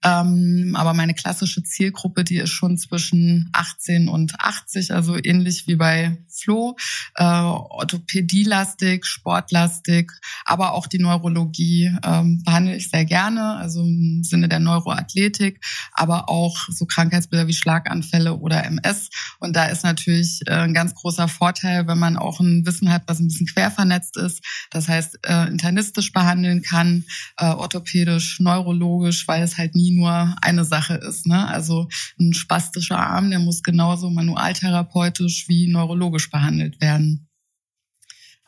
Ähm, 0.05 0.75
aber 0.77 0.95
meine 0.95 1.15
klassische 1.15 1.63
Zielgruppe, 1.63 2.23
die 2.23 2.39
ist 2.39 2.51
schon 2.51 2.79
zwischen 2.79 3.51
18 3.53 4.09
und 4.09 4.39
80, 4.39 4.93
also 4.93 5.17
ähnlich 5.23 5.67
wie 5.67 5.75
bei 5.75 6.19
Flo. 6.29 6.77
Äh, 7.17 7.25
Orthopädielastig, 7.25 9.05
sportlastig, 9.05 10.13
aber 10.45 10.75
auch 10.75 10.87
die 10.87 11.01
Neurologie 11.01 11.93
ähm, 12.05 12.43
behandle 12.45 12.77
ich 12.77 12.91
sehr 12.91 13.05
gerne, 13.05 13.57
also 13.57 13.81
im 13.83 14.23
Sinne 14.23 14.49
der 14.49 14.61
Neuroathletik, 14.61 15.65
aber 15.93 16.29
auch 16.29 16.57
so 16.69 16.87
Krankheitsbilder 16.87 17.49
wie 17.49 17.53
Schlaganfälle 17.53 18.37
oder 18.37 18.65
MS. 18.65 19.11
Und 19.41 19.57
da 19.57 19.67
ist 19.67 19.83
natürlich 19.83 20.43
äh, 20.47 20.53
ein 20.53 20.75
ganz 20.75 20.95
großer 20.95 21.27
Vorteil, 21.27 21.89
wenn 21.89 21.99
man 21.99 22.17
auch 22.17 22.39
ein 22.39 22.65
Wissen 22.67 22.93
hat, 22.93 23.03
was 23.07 23.19
ein 23.19 23.29
bisschen 23.29 23.47
quer 23.49 23.73
vernetzt 23.73 24.17
ist. 24.17 24.45
Das 24.71 24.89
heißt, 24.89 25.19
äh, 25.27 25.49
internistisch 25.49 26.13
behandeln 26.13 26.63
kann, 26.63 27.05
äh, 27.37 27.47
orthopädisch, 27.47 28.39
neurologisch, 28.39 29.27
weil 29.27 29.43
es 29.43 29.59
halt 29.59 29.75
nie 29.75 29.88
nie 29.89 29.99
nur 29.99 30.37
eine 30.43 30.65
Sache 30.65 30.95
ist. 30.95 31.27
Ne? 31.27 31.47
Also 31.47 31.89
ein 32.19 32.33
spastischer 32.35 32.99
Arm, 32.99 33.31
der 33.31 33.39
muss 33.39 33.63
genauso 33.63 34.11
manualtherapeutisch 34.11 35.49
wie 35.49 35.69
neurologisch 35.69 36.31
behandelt 36.31 36.81
werden. 36.81 37.29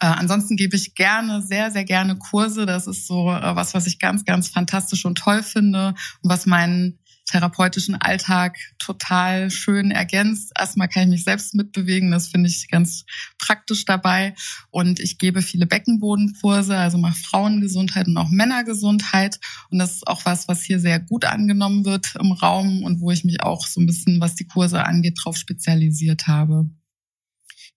Äh, 0.00 0.06
ansonsten 0.06 0.56
gebe 0.56 0.76
ich 0.76 0.94
gerne, 0.94 1.42
sehr, 1.42 1.70
sehr 1.70 1.84
gerne 1.84 2.16
Kurse. 2.16 2.64
Das 2.64 2.86
ist 2.86 3.06
so 3.06 3.30
äh, 3.30 3.54
was, 3.54 3.74
was 3.74 3.86
ich 3.86 3.98
ganz, 3.98 4.24
ganz 4.24 4.48
fantastisch 4.48 5.04
und 5.04 5.18
toll 5.18 5.42
finde 5.42 5.88
und 6.22 6.30
was 6.30 6.46
meinen 6.46 6.99
therapeutischen 7.30 7.94
Alltag 7.94 8.58
total 8.78 9.50
schön 9.50 9.90
ergänzt. 9.90 10.52
Erstmal 10.58 10.88
kann 10.88 11.04
ich 11.04 11.08
mich 11.08 11.24
selbst 11.24 11.54
mitbewegen, 11.54 12.10
das 12.10 12.28
finde 12.28 12.48
ich 12.48 12.68
ganz 12.68 13.04
praktisch 13.38 13.84
dabei. 13.84 14.34
Und 14.70 15.00
ich 15.00 15.18
gebe 15.18 15.42
viele 15.42 15.66
Beckenbodenkurse, 15.66 16.76
also 16.76 16.98
mache 16.98 17.18
Frauengesundheit 17.18 18.08
und 18.08 18.16
auch 18.16 18.30
Männergesundheit. 18.30 19.38
Und 19.70 19.78
das 19.78 19.96
ist 19.96 20.06
auch 20.06 20.24
was, 20.24 20.48
was 20.48 20.62
hier 20.62 20.80
sehr 20.80 20.98
gut 21.00 21.24
angenommen 21.24 21.84
wird 21.84 22.14
im 22.20 22.32
Raum 22.32 22.82
und 22.82 23.00
wo 23.00 23.10
ich 23.10 23.24
mich 23.24 23.42
auch 23.42 23.66
so 23.66 23.80
ein 23.80 23.86
bisschen, 23.86 24.20
was 24.20 24.34
die 24.34 24.46
Kurse 24.46 24.84
angeht, 24.84 25.18
drauf 25.22 25.36
spezialisiert 25.36 26.26
habe. 26.26 26.68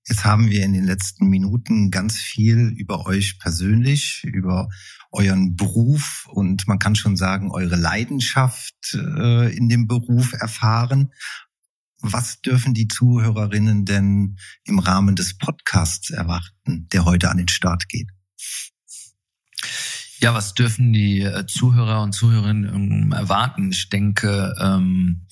Jetzt 0.07 0.25
haben 0.25 0.49
wir 0.49 0.63
in 0.65 0.73
den 0.73 0.83
letzten 0.83 1.27
Minuten 1.27 1.89
ganz 1.89 2.17
viel 2.17 2.73
über 2.75 3.05
euch 3.05 3.39
persönlich, 3.39 4.23
über 4.25 4.67
euren 5.11 5.55
Beruf 5.55 6.27
und 6.29 6.67
man 6.67 6.77
kann 6.77 6.95
schon 6.95 7.15
sagen, 7.15 7.51
eure 7.51 7.77
Leidenschaft 7.77 8.95
äh, 8.95 9.55
in 9.55 9.69
dem 9.69 9.87
Beruf 9.87 10.33
erfahren. 10.33 11.13
Was 12.01 12.41
dürfen 12.41 12.73
die 12.73 12.89
Zuhörerinnen 12.89 13.85
denn 13.85 14.37
im 14.65 14.79
Rahmen 14.79 15.15
des 15.15 15.37
Podcasts 15.37 16.09
erwarten, 16.09 16.89
der 16.91 17.05
heute 17.05 17.29
an 17.29 17.37
den 17.37 17.47
Start 17.47 17.87
geht? 17.87 18.09
Ja, 20.19 20.33
was 20.33 20.53
dürfen 20.53 20.91
die 20.91 21.21
äh, 21.21 21.45
Zuhörer 21.47 22.01
und 22.01 22.11
Zuhörerinnen 22.11 23.03
ähm, 23.05 23.11
erwarten? 23.13 23.71
Ich 23.71 23.89
denke, 23.89 24.53
ähm, 24.59 25.27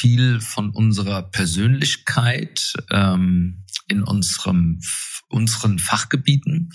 viel 0.00 0.40
von 0.40 0.70
unserer 0.70 1.22
Persönlichkeit 1.22 2.72
ähm, 2.90 3.64
in 3.86 4.02
unserem 4.02 4.80
unseren 5.28 5.78
Fachgebieten. 5.78 6.70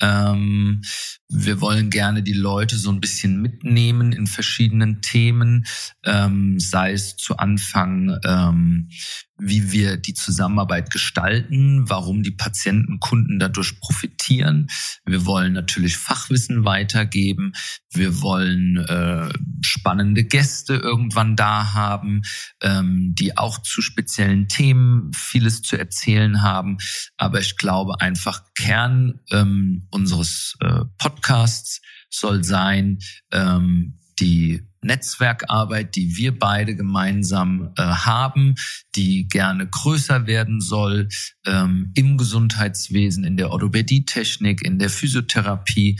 Ähm, 0.00 0.82
wir 1.28 1.60
wollen 1.60 1.90
gerne 1.90 2.22
die 2.22 2.32
Leute 2.32 2.76
so 2.76 2.90
ein 2.90 3.00
bisschen 3.00 3.42
mitnehmen 3.42 4.12
in 4.12 4.26
verschiedenen 4.26 5.02
Themen, 5.02 5.66
ähm, 6.04 6.60
sei 6.60 6.92
es 6.92 7.16
zu 7.16 7.38
Anfang, 7.38 8.16
ähm, 8.24 8.90
wie 9.38 9.72
wir 9.72 9.96
die 9.96 10.14
Zusammenarbeit 10.14 10.90
gestalten, 10.90 11.88
warum 11.88 12.22
die 12.22 12.32
Patienten, 12.32 13.00
Kunden 13.00 13.38
dadurch 13.38 13.80
profitieren. 13.80 14.68
Wir 15.04 15.24
wollen 15.26 15.52
natürlich 15.52 15.96
Fachwissen 15.96 16.64
weitergeben. 16.64 17.52
Wir 17.92 18.20
wollen 18.20 18.76
äh, 18.76 19.28
spannende 19.62 20.24
Gäste 20.24 20.74
irgendwann 20.74 21.36
da 21.36 21.72
haben, 21.72 22.22
ähm, 22.62 23.14
die 23.14 23.36
auch 23.36 23.58
zu 23.58 23.80
speziellen 23.80 24.48
Themen 24.48 25.12
vieles 25.12 25.62
zu 25.62 25.78
erzählen 25.78 26.42
haben. 26.42 26.78
Aber 27.16 27.40
ich 27.40 27.56
glaube 27.56 28.00
einfach, 28.00 28.42
Kern 28.54 29.20
ähm, 29.30 29.86
unseres 29.90 30.56
äh, 30.60 30.84
Podcasts 30.98 31.80
soll 32.10 32.42
sein, 32.44 32.98
ähm, 33.32 33.98
die 34.18 34.67
Netzwerkarbeit, 34.82 35.96
die 35.96 36.16
wir 36.16 36.38
beide 36.38 36.76
gemeinsam 36.76 37.72
äh, 37.76 37.82
haben, 37.82 38.54
die 38.94 39.28
gerne 39.28 39.66
größer 39.66 40.26
werden 40.26 40.60
soll 40.60 41.08
ähm, 41.46 41.92
im 41.94 42.16
Gesundheitswesen, 42.16 43.24
in 43.24 43.36
der 43.36 43.50
Orthopädietechnik, 43.50 44.62
in 44.64 44.78
der 44.78 44.90
Physiotherapie 44.90 45.98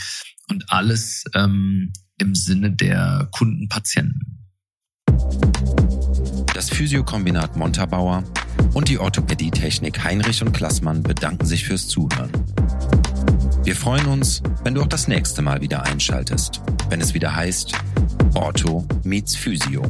und 0.51 0.65
alles 0.69 1.25
ähm, 1.35 1.93
im 2.19 2.35
Sinne 2.35 2.73
der 2.73 3.29
Kundenpatienten. 3.33 4.39
Das 6.55 6.71
Physiokombinat 6.71 7.57
Montabaur 7.57 8.25
und 8.75 8.89
die 8.89 8.99
Orthopädietechnik 8.99 10.03
Heinrich 10.03 10.43
und 10.43 10.53
Klassmann 10.53 11.03
bedanken 11.03 11.47
sich 11.47 11.65
fürs 11.65 11.89
Zuhören. 11.89 12.31
Wir 13.69 13.77
freuen 13.77 14.07
uns, 14.07 14.43
wenn 14.65 14.75
du 14.75 14.81
auch 14.81 14.87
das 14.87 15.09
nächste 15.09 15.43
Mal 15.43 15.61
wieder 15.61 15.83
einschaltest, 15.83 16.63
wenn 16.89 17.03
es 17.03 17.13
wieder 17.13 17.37
heißt 17.37 17.75
Ortho 18.33 18.87
meets 19.05 19.37
Physio. 19.37 19.83